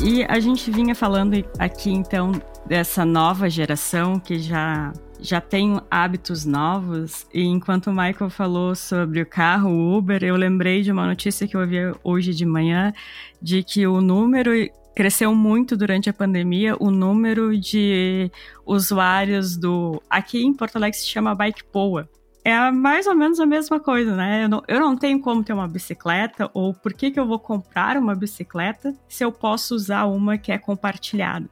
[0.00, 2.32] E a gente vinha falando aqui então
[2.66, 7.26] dessa nova geração que já já tem hábitos novos.
[7.32, 11.48] E enquanto o Michael falou sobre o carro, o Uber, eu lembrei de uma notícia
[11.48, 12.92] que eu ouvi hoje de manhã
[13.40, 14.50] de que o número
[14.94, 18.30] cresceu muito durante a pandemia o número de
[18.66, 20.00] usuários do.
[20.08, 22.08] Aqui em Porto Alegre se chama Bike Poa.
[22.44, 24.44] É mais ou menos a mesma coisa, né?
[24.44, 27.38] Eu não, eu não tenho como ter uma bicicleta, ou por que, que eu vou
[27.38, 31.48] comprar uma bicicleta se eu posso usar uma que é compartilhada?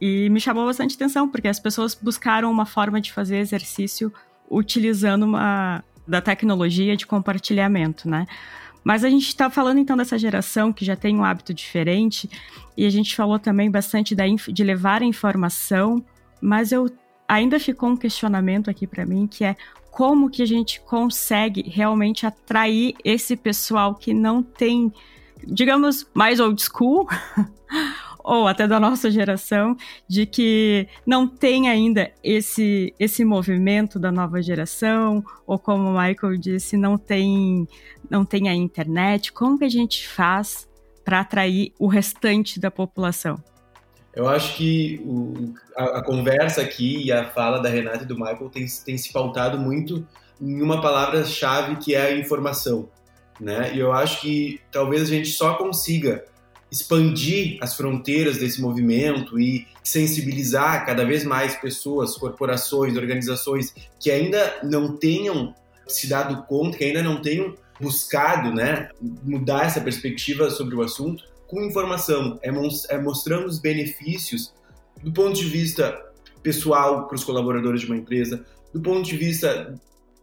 [0.00, 4.12] E me chamou bastante atenção, porque as pessoas buscaram uma forma de fazer exercício
[4.50, 8.26] utilizando uma da tecnologia de compartilhamento, né?
[8.82, 12.28] Mas a gente está falando então dessa geração que já tem um hábito diferente,
[12.76, 16.04] e a gente falou também bastante da, de levar a informação,
[16.40, 16.88] mas eu
[17.28, 19.56] ainda ficou um questionamento aqui para mim que é
[19.96, 24.92] como que a gente consegue realmente atrair esse pessoal que não tem,
[25.42, 27.08] digamos, mais old school
[28.22, 29.74] ou até da nossa geração,
[30.06, 36.36] de que não tem ainda esse, esse movimento da nova geração, ou como o Michael
[36.36, 37.66] disse, não tem,
[38.10, 39.32] não tem a internet.
[39.32, 40.68] Como que a gente faz
[41.06, 43.42] para atrair o restante da população?
[44.16, 48.14] Eu acho que o, a, a, conversa aqui e a fala da Renata e do
[48.14, 50.08] Michael tem, tem se pautado muito
[50.40, 52.88] em uma palavra-chave que é a informação.
[53.38, 53.74] Né?
[53.74, 56.24] E eu acho que talvez a gente só consiga
[56.72, 64.60] expandir as fronteiras desse movimento e sensibilizar cada vez mais pessoas, corporações, organizações que ainda
[64.62, 65.54] não tenham
[65.86, 68.88] se dado conta, que ainda não tenham buscado né,
[69.22, 74.52] mudar essa perspectiva sobre o assunto com informação, é, é mostrando os benefícios
[75.02, 75.96] do ponto de vista
[76.42, 79.74] pessoal para os colaboradores de uma empresa, do ponto de vista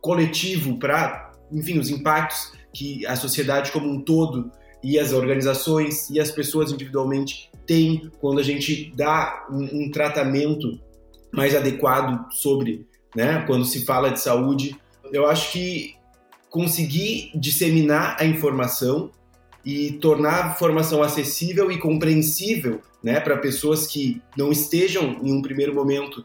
[0.01, 4.51] coletivo para, enfim, os impactos que a sociedade como um todo
[4.83, 10.79] e as organizações e as pessoas individualmente têm quando a gente dá um, um tratamento
[11.31, 14.75] mais adequado sobre, né, quando se fala de saúde.
[15.11, 15.95] Eu acho que
[16.49, 19.09] conseguir disseminar a informação
[19.65, 25.41] e tornar a informação acessível e compreensível, né, para pessoas que não estejam em um
[25.41, 26.23] primeiro momento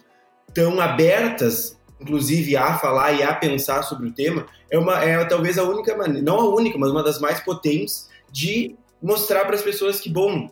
[0.52, 5.58] tão abertas, inclusive a falar e a pensar sobre o tema, é uma é talvez
[5.58, 9.62] a única maneira, não a única, mas uma das mais potentes de mostrar para as
[9.62, 10.50] pessoas que, bom,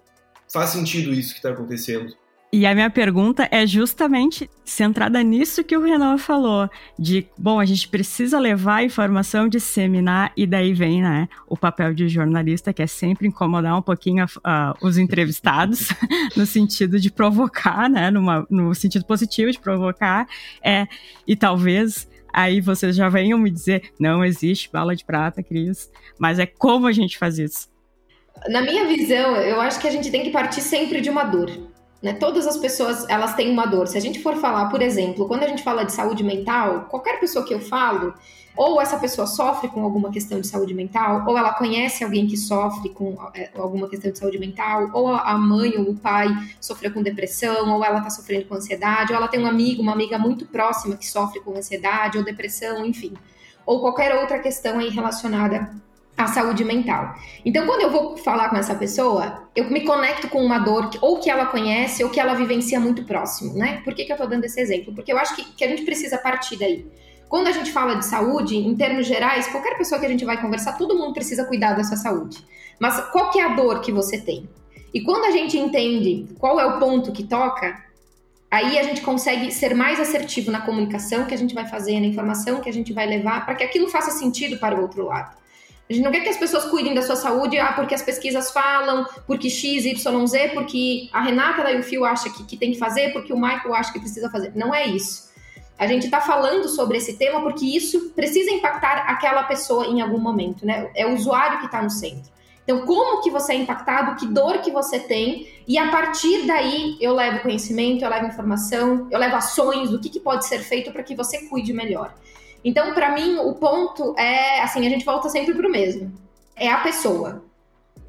[0.52, 2.14] faz sentido isso que está acontecendo.
[2.56, 7.66] E a minha pergunta é justamente centrada nisso que o Renan falou, de, bom, a
[7.66, 12.80] gente precisa levar a informação, disseminar, e daí vem, né, o papel de jornalista, que
[12.80, 14.24] é sempre incomodar um pouquinho
[14.80, 15.90] os entrevistados,
[16.34, 20.26] no sentido de provocar, né, numa, no sentido positivo de provocar,
[20.64, 20.86] é,
[21.26, 26.38] e talvez aí vocês já venham me dizer, não existe bala de prata, Cris, mas
[26.38, 27.68] é como a gente faz isso.
[28.48, 31.75] Na minha visão, eu acho que a gente tem que partir sempre de uma dor.
[32.06, 32.12] Né?
[32.12, 33.88] Todas as pessoas, elas têm uma dor.
[33.88, 37.18] Se a gente for falar, por exemplo, quando a gente fala de saúde mental, qualquer
[37.18, 38.14] pessoa que eu falo,
[38.56, 42.36] ou essa pessoa sofre com alguma questão de saúde mental, ou ela conhece alguém que
[42.36, 46.28] sofre com é, alguma questão de saúde mental, ou a mãe ou o pai
[46.60, 49.92] sofreu com depressão, ou ela está sofrendo com ansiedade, ou ela tem um amigo, uma
[49.92, 53.14] amiga muito próxima que sofre com ansiedade ou depressão, enfim.
[53.66, 55.74] Ou qualquer outra questão aí relacionada
[56.16, 57.14] à saúde mental.
[57.44, 60.98] Então, quando eu vou falar com essa pessoa, eu me conecto com uma dor que,
[61.02, 63.82] ou que ela conhece ou que ela vivencia muito próximo, né?
[63.84, 64.94] Por que, que eu tô dando esse exemplo?
[64.94, 66.86] Porque eu acho que, que a gente precisa partir daí.
[67.28, 70.40] Quando a gente fala de saúde, em termos gerais, qualquer pessoa que a gente vai
[70.40, 72.38] conversar, todo mundo precisa cuidar da sua saúde.
[72.78, 74.48] Mas qual que é a dor que você tem?
[74.94, 77.84] E quando a gente entende qual é o ponto que toca,
[78.50, 82.06] aí a gente consegue ser mais assertivo na comunicação que a gente vai fazer, na
[82.06, 85.36] informação que a gente vai levar, para que aquilo faça sentido para o outro lado.
[85.88, 88.50] A gente não quer que as pessoas cuidem da sua saúde, ah, porque as pesquisas
[88.50, 92.78] falam, porque X, Y, Z, porque a Renata da UFIO acha que, que tem que
[92.78, 94.52] fazer, porque o Michael acha que precisa fazer.
[94.56, 95.26] Não é isso.
[95.78, 100.18] A gente está falando sobre esse tema porque isso precisa impactar aquela pessoa em algum
[100.18, 100.90] momento, né?
[100.94, 102.32] É o usuário que está no centro.
[102.64, 106.96] Então, como que você é impactado, que dor que você tem, e a partir daí
[107.00, 110.90] eu levo conhecimento, eu levo informação, eu levo ações do que, que pode ser feito
[110.90, 112.12] para que você cuide melhor.
[112.66, 116.12] Então, para mim, o ponto é, assim, a gente volta sempre para o mesmo.
[116.54, 117.46] É a pessoa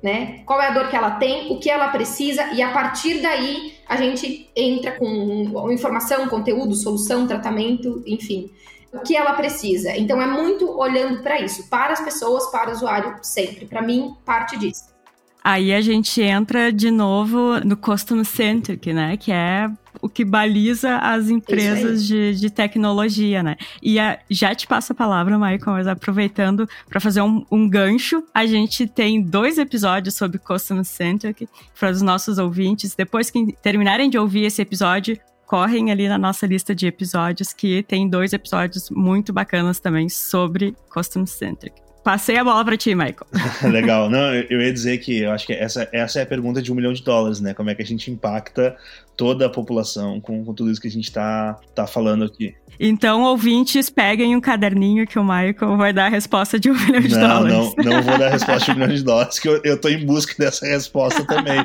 [0.01, 0.41] né?
[0.45, 3.74] Qual é a dor que ela tem, o que ela precisa, e a partir daí
[3.88, 8.51] a gente entra com informação, conteúdo, solução, tratamento, enfim,
[8.93, 9.95] o que ela precisa.
[9.97, 13.66] Então é muito olhando para isso, para as pessoas, para o usuário, sempre.
[13.66, 14.95] Para mim, parte disso.
[15.43, 19.16] Aí a gente entra de novo no Customer Centric, né?
[19.16, 19.70] Que é
[20.02, 23.56] o que baliza as empresas de, de tecnologia, né?
[23.82, 28.24] E a, já te passo a palavra, Michael, mas aproveitando para fazer um, um, gancho,
[28.34, 32.95] a gente tem dois episódios sobre Customer Centric para os nossos ouvintes.
[32.95, 37.82] Depois que terminarem de ouvir esse episódio, correm ali na nossa lista de episódios, que
[37.84, 41.87] tem dois episódios muito bacanas também sobre Custom Centric.
[42.08, 43.28] Passei a bola para ti, Michael.
[43.70, 44.10] Legal.
[44.10, 46.76] Não, eu ia dizer que eu acho que essa, essa é a pergunta de um
[46.76, 47.53] milhão de dólares, né?
[47.53, 48.78] Como é que a gente impacta
[49.18, 52.55] toda a população com, com tudo isso que a gente está tá falando aqui.
[52.80, 57.01] Então, ouvintes, peguem um caderninho que o Michael vai dar a resposta de um milhão
[57.01, 57.74] de não, dólares.
[57.76, 59.89] Não, não vou dar a resposta de um milhão de dólares, que eu, eu tô
[59.89, 61.60] em busca dessa resposta também.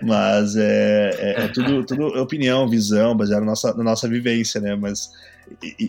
[0.00, 4.76] Mas é, é, é tudo, tudo opinião, visão, baseado na nossa, na nossa vivência, né?
[4.76, 5.10] Mas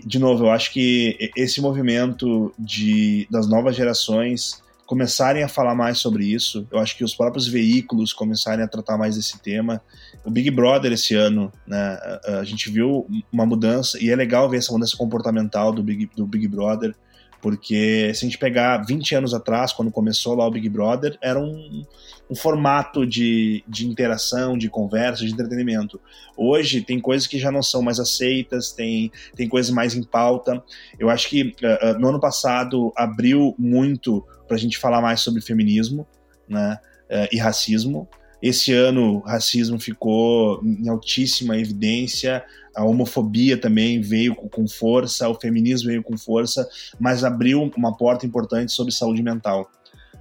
[0.05, 5.97] de novo, eu acho que esse movimento de, das novas gerações começarem a falar mais
[5.97, 9.81] sobre isso, eu acho que os próprios veículos começarem a tratar mais desse tema.
[10.23, 11.97] O Big Brother esse ano, né,
[12.39, 16.27] a gente viu uma mudança, e é legal ver essa mudança comportamental do Big, do
[16.27, 16.93] Big Brother,
[17.41, 21.39] porque se a gente pegar 20 anos atrás, quando começou lá o Big Brother, era
[21.39, 21.85] um,
[22.29, 25.99] um formato de, de interação, de conversa, de entretenimento.
[26.35, 30.63] Hoje tem coisas que já não são mais aceitas, tem, tem coisas mais em pauta.
[30.97, 35.41] Eu acho que uh, no ano passado abriu muito para a gente falar mais sobre
[35.41, 36.07] feminismo
[36.47, 36.77] né,
[37.09, 38.07] uh, e racismo.
[38.41, 42.43] Esse ano, racismo ficou em altíssima evidência,
[42.75, 46.67] a homofobia também veio com força, o feminismo veio com força,
[46.99, 49.71] mas abriu uma porta importante sobre saúde mental.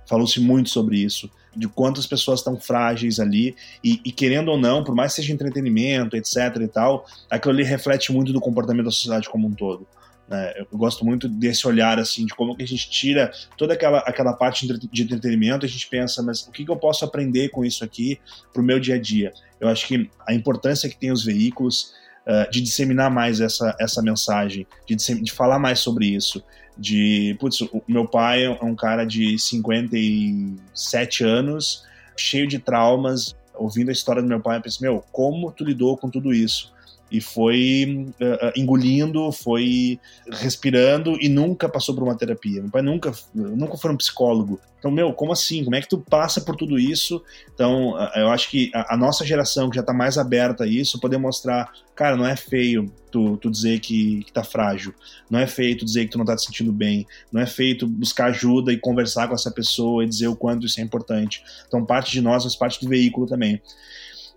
[0.06, 4.82] Falou-se muito sobre isso, de quantas pessoas estão frágeis ali, e, e, querendo ou não,
[4.82, 8.90] por mais que seja entretenimento, etc e tal, aquilo ali reflete muito do comportamento da
[8.90, 9.86] sociedade como um todo.
[10.28, 10.54] Né?
[10.58, 14.32] Eu gosto muito desse olhar, assim, de como que a gente tira toda aquela, aquela
[14.32, 17.84] parte de entretenimento, a gente pensa, mas o que, que eu posso aprender com isso
[17.84, 18.18] aqui
[18.52, 19.32] para o meu dia a dia?
[19.60, 21.92] Eu acho que a importância que tem os veículos
[22.26, 26.42] uh, de disseminar mais essa, essa mensagem, de, de falar mais sobre isso,
[26.76, 31.84] de, putz, o meu pai é um cara de 57 anos,
[32.16, 35.96] cheio de traumas, ouvindo a história do meu pai, eu pensei, meu, como tu lidou
[35.96, 36.72] com tudo isso?
[37.12, 40.00] E foi uh, engolindo, foi
[40.30, 42.62] respirando e nunca passou por uma terapia.
[42.62, 44.58] Meu pai nunca, nunca foi um psicólogo.
[44.78, 45.62] Então, meu, como assim?
[45.62, 47.22] Como é que tu passa por tudo isso?
[47.54, 50.66] Então, uh, eu acho que a, a, nossa geração que já tá mais aberta a
[50.66, 54.94] isso, poder mostrar, cara, não é feio tu, tu dizer que, que tá frágil,
[55.30, 57.86] não é feio tu dizer que tu não tá te sentindo bem, não é feio
[57.86, 61.44] buscar ajuda e conversar com essa pessoa e dizer o quanto isso é importante.
[61.68, 63.60] Então, parte de nós faz parte do veículo também.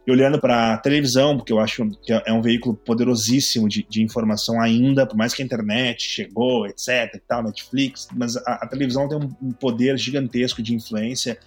[0.08, 4.62] E olhando para televisão, porque eu acho que é um veículo poderosíssimo de, de, informação
[4.62, 9.10] ainda, por mais que a internet chegou, etc, e tal, Netflix, mas a, a televisão
[9.10, 11.40] tem um, um, poder gigantesco de influência.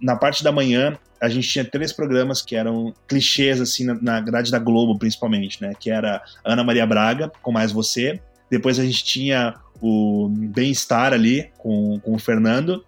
[0.00, 4.20] Na parte da manhã, a gente tinha três programas que eram clichês, assim, na, na
[4.20, 5.72] grade da Globo, principalmente, né?
[5.78, 8.20] Que era Ana Maria Braga, com Mais Você.
[8.50, 12.84] Depois a gente tinha o Bem-Estar ali, com, com o Fernando.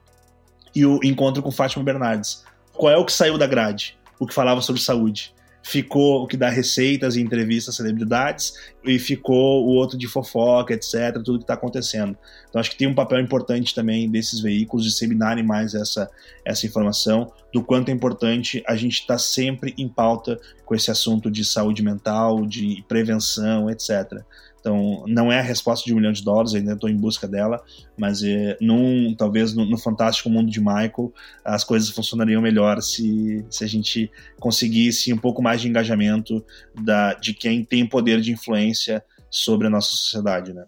[0.74, 2.44] E o Encontro com Fátima Bernardes.
[2.72, 3.96] Qual é o que saiu da grade?
[4.22, 5.34] O que falava sobre saúde.
[5.64, 8.54] Ficou o que dá receitas e entrevistas a celebridades,
[8.84, 12.16] e ficou o outro de fofoca, etc., tudo que está acontecendo.
[12.48, 16.08] Então, acho que tem um papel importante também desses veículos disseminarem mais essa,
[16.44, 20.90] essa informação, do quanto é importante a gente estar tá sempre em pauta com esse
[20.90, 24.22] assunto de saúde mental, de prevenção, etc.
[24.62, 27.60] Então, não é a resposta de um milhão de dólares, ainda estou em busca dela,
[27.98, 31.12] mas é, num, talvez no, no, fantástico mundo de Michael,
[31.44, 36.44] as coisas funcionariam melhor se, se a gente conseguisse um pouco mais de engajamento
[36.80, 40.64] da, de quem tem poder de influência sobre a nossa sociedade, né?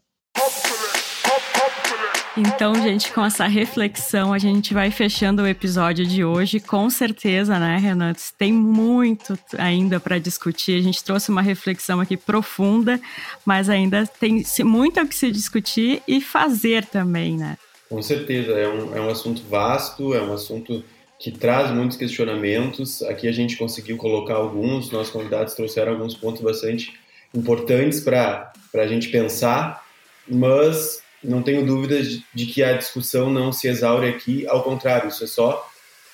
[2.37, 6.59] Então, gente, com essa reflexão, a gente vai fechando o episódio de hoje.
[6.59, 8.21] Com certeza, né, Renato?
[8.37, 10.77] Tem muito ainda para discutir.
[10.77, 13.01] A gente trouxe uma reflexão aqui profunda,
[13.47, 17.57] mas ainda tem muito o que se discutir e fazer também, né?
[17.89, 18.51] Com certeza.
[18.51, 20.83] É um, é um assunto vasto, é um assunto
[21.21, 23.01] que traz muitos questionamentos.
[23.05, 26.95] Aqui a gente conseguiu colocar alguns, nossos convidados trouxeram alguns pontos bastante
[27.33, 29.85] importantes para a gente pensar,
[30.29, 35.25] mas não tenho dúvidas de, que a discussão não se exaure aqui, ao contrário, isso
[35.25, 35.69] é só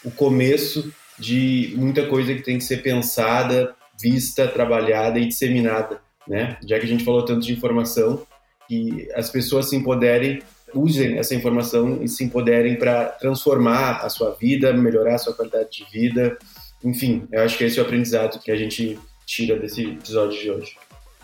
[0.04, 6.56] o começo de muita coisa que tem que ser pensada, vista, trabalhada e disseminada, né?
[6.66, 8.26] Já que a gente falou tanto de informação,
[8.66, 10.42] que as pessoas se empoderem,
[10.74, 15.70] usem essa informação e se empoderem para transformar a sua vida, melhorar a sua qualidade
[15.70, 16.38] de vida.
[16.82, 20.50] Enfim, eu acho que esse é o aprendizado que a gente tira desse episódio de
[20.50, 20.76] hoje.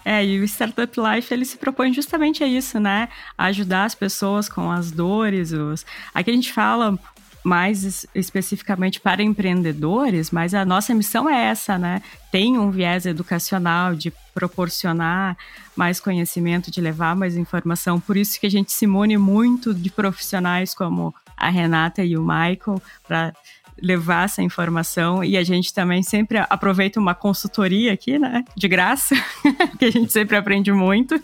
[0.09, 3.09] É, e o Startup Life, ele se propõe justamente a isso, né?
[3.37, 5.85] Ajudar as pessoas com as dores, os...
[6.15, 6.97] Aqui a gente fala
[7.43, 12.03] mais especificamente para empreendedores, mas a nossa missão é essa, né?
[12.31, 15.37] Tem um viés educacional de proporcionar
[15.75, 17.99] mais conhecimento, de levar mais informação.
[17.99, 22.23] Por isso que a gente se mune muito de profissionais como a Renata e o
[22.23, 23.33] Michael para
[23.81, 28.45] levar essa informação e a gente também sempre aproveita uma consultoria aqui, né?
[28.57, 29.15] De graça,
[29.79, 31.21] que a gente sempre aprende muito.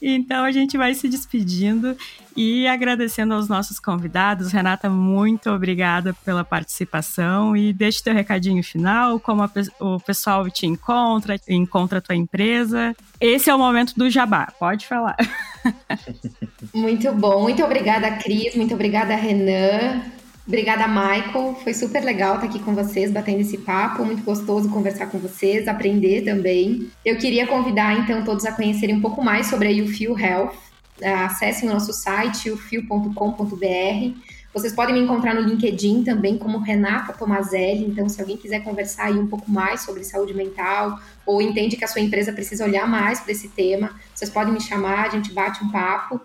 [0.00, 1.96] Então a gente vai se despedindo
[2.36, 4.52] e agradecendo aos nossos convidados.
[4.52, 9.50] Renata, muito obrigada pela participação e deixe teu recadinho final, como a,
[9.80, 12.94] o pessoal te encontra, encontra a tua empresa.
[13.20, 15.16] Esse é o momento do jabá, pode falar.
[16.72, 20.02] Muito bom, muito obrigada, Cris, muito obrigada, Renan.
[20.48, 21.56] Obrigada, Michael.
[21.62, 24.02] Foi super legal estar aqui com vocês, batendo esse papo.
[24.02, 26.90] Muito gostoso conversar com vocês, aprender também.
[27.04, 30.54] Eu queria convidar, então, todos a conhecerem um pouco mais sobre a YouFeel Health.
[31.26, 34.18] Acessem o nosso site, ufeel.com.br.
[34.54, 37.84] Vocês podem me encontrar no LinkedIn também como Renata Tomazelli.
[37.84, 41.84] Então, se alguém quiser conversar aí um pouco mais sobre saúde mental ou entende que
[41.84, 45.30] a sua empresa precisa olhar mais para esse tema, vocês podem me chamar, a gente
[45.30, 46.18] bate um papo.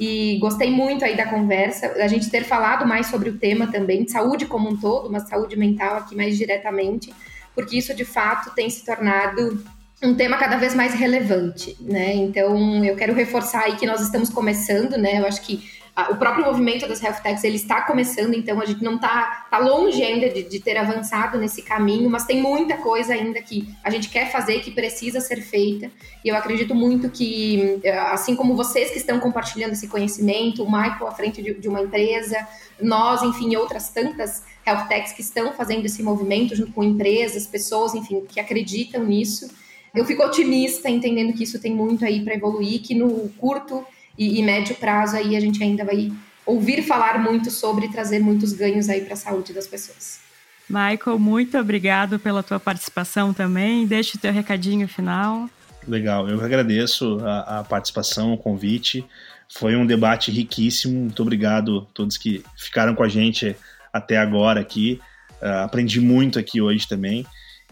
[0.00, 4.02] E gostei muito aí da conversa, a gente ter falado mais sobre o tema também,
[4.02, 7.12] de saúde como um todo, mas saúde mental aqui mais diretamente,
[7.54, 9.62] porque isso de fato tem se tornado
[10.02, 12.14] um tema cada vez mais relevante, né?
[12.14, 15.20] Então, eu quero reforçar aí que nós estamos começando, né?
[15.20, 15.62] Eu acho que
[16.10, 19.58] o próprio movimento das health techs ele está começando, então a gente não está tá
[19.58, 23.90] longe ainda de, de, ter avançado nesse caminho, mas tem muita coisa ainda que a
[23.90, 25.90] gente quer fazer que precisa ser feita.
[26.24, 27.80] E eu acredito muito que,
[28.10, 31.82] assim como vocês que estão compartilhando esse conhecimento, o Michael à frente de, de uma
[31.82, 32.46] empresa,
[32.80, 37.94] nós, enfim, outras tantas health techs que estão fazendo esse movimento junto com empresas, pessoas,
[37.94, 39.50] enfim, que acreditam nisso.
[39.94, 43.84] Eu fico otimista, entendendo que isso tem muito aí para evoluir, que no curto
[44.20, 46.12] e, e médio prazo aí a gente ainda vai
[46.44, 50.20] ouvir falar muito sobre e trazer muitos ganhos aí para a saúde das pessoas.
[50.68, 53.86] Michael, muito obrigado pela tua participação também.
[53.86, 55.48] Deixa o teu recadinho final.
[55.88, 59.04] Legal, eu agradeço a, a participação, o convite.
[59.48, 61.00] Foi um debate riquíssimo.
[61.00, 63.56] Muito obrigado a todos que ficaram com a gente
[63.90, 65.00] até agora aqui.
[65.40, 67.26] Uh, aprendi muito aqui hoje também.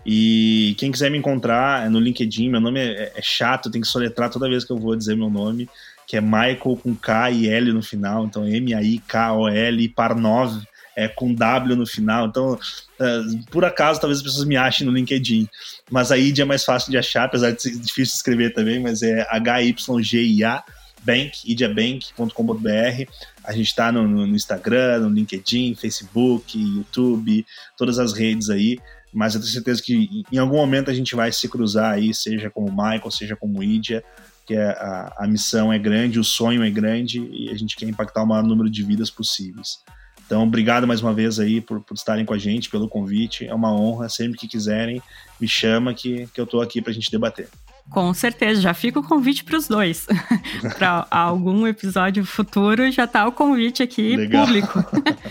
[0.04, 3.86] E quem quiser me encontrar é no LinkedIn, meu nome é, é chato, tem que
[3.86, 5.68] soletrar toda vez que eu vou dizer meu nome
[6.08, 10.58] que é Michael com K e L no final, então M-A-I-K-O-L, Parnov
[10.96, 12.26] é com W no final.
[12.26, 15.46] Então, uh, por acaso, talvez as pessoas me achem no LinkedIn.
[15.90, 18.80] Mas a ID é mais fácil de achar, apesar de ser difícil de escrever também,
[18.80, 20.64] mas é H-Y-G-I-A,
[21.04, 23.12] bank, idiabank.com.br.
[23.44, 27.46] A gente está no, no, Instagram, no LinkedIn, Facebook, YouTube,
[27.76, 28.78] todas as redes aí.
[29.12, 32.50] Mas eu tenho certeza que em algum momento a gente vai se cruzar aí, seja
[32.50, 34.02] como Michael, seja como Idia
[34.48, 37.86] que é a, a missão é grande, o sonho é grande e a gente quer
[37.86, 39.80] impactar o maior número de vidas possíveis.
[40.24, 43.46] Então, obrigado mais uma vez aí por, por estarem com a gente, pelo convite.
[43.46, 45.02] É uma honra, sempre que quiserem,
[45.38, 47.46] me chama que, que eu estou aqui para a gente debater.
[47.90, 50.06] Com certeza, já fica o convite para os dois.
[50.78, 54.46] para algum episódio futuro, já está o convite aqui Legal.
[54.46, 54.82] público.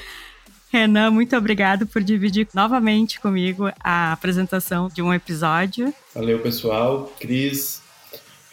[0.72, 5.92] Renan, muito obrigado por dividir novamente comigo a apresentação de um episódio.
[6.14, 7.12] Valeu, pessoal.
[7.20, 7.82] Cris,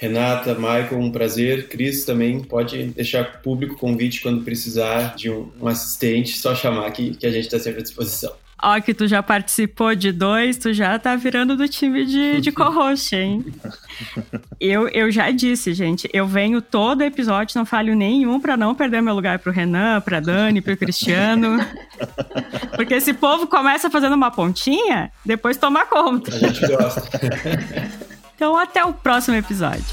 [0.05, 1.69] Renata, Michael, um prazer.
[1.69, 7.15] Cris também pode deixar público convite quando precisar de um, um assistente, só chamar que,
[7.15, 8.33] que a gente está sempre à disposição.
[8.63, 12.53] Ó, que tu já participou de dois, tu já tá virando do time de, de
[12.53, 13.45] co-host, hein?
[14.61, 19.03] eu, eu já disse, gente, eu venho todo episódio, não falho nenhum para não perder
[19.03, 21.59] meu lugar pro Renan, pra Dani, pro Cristiano.
[22.77, 26.35] Porque esse povo começa fazendo uma pontinha, depois toma conta.
[26.35, 27.03] A gente gosta.
[28.35, 29.85] Então, até o próximo episódio.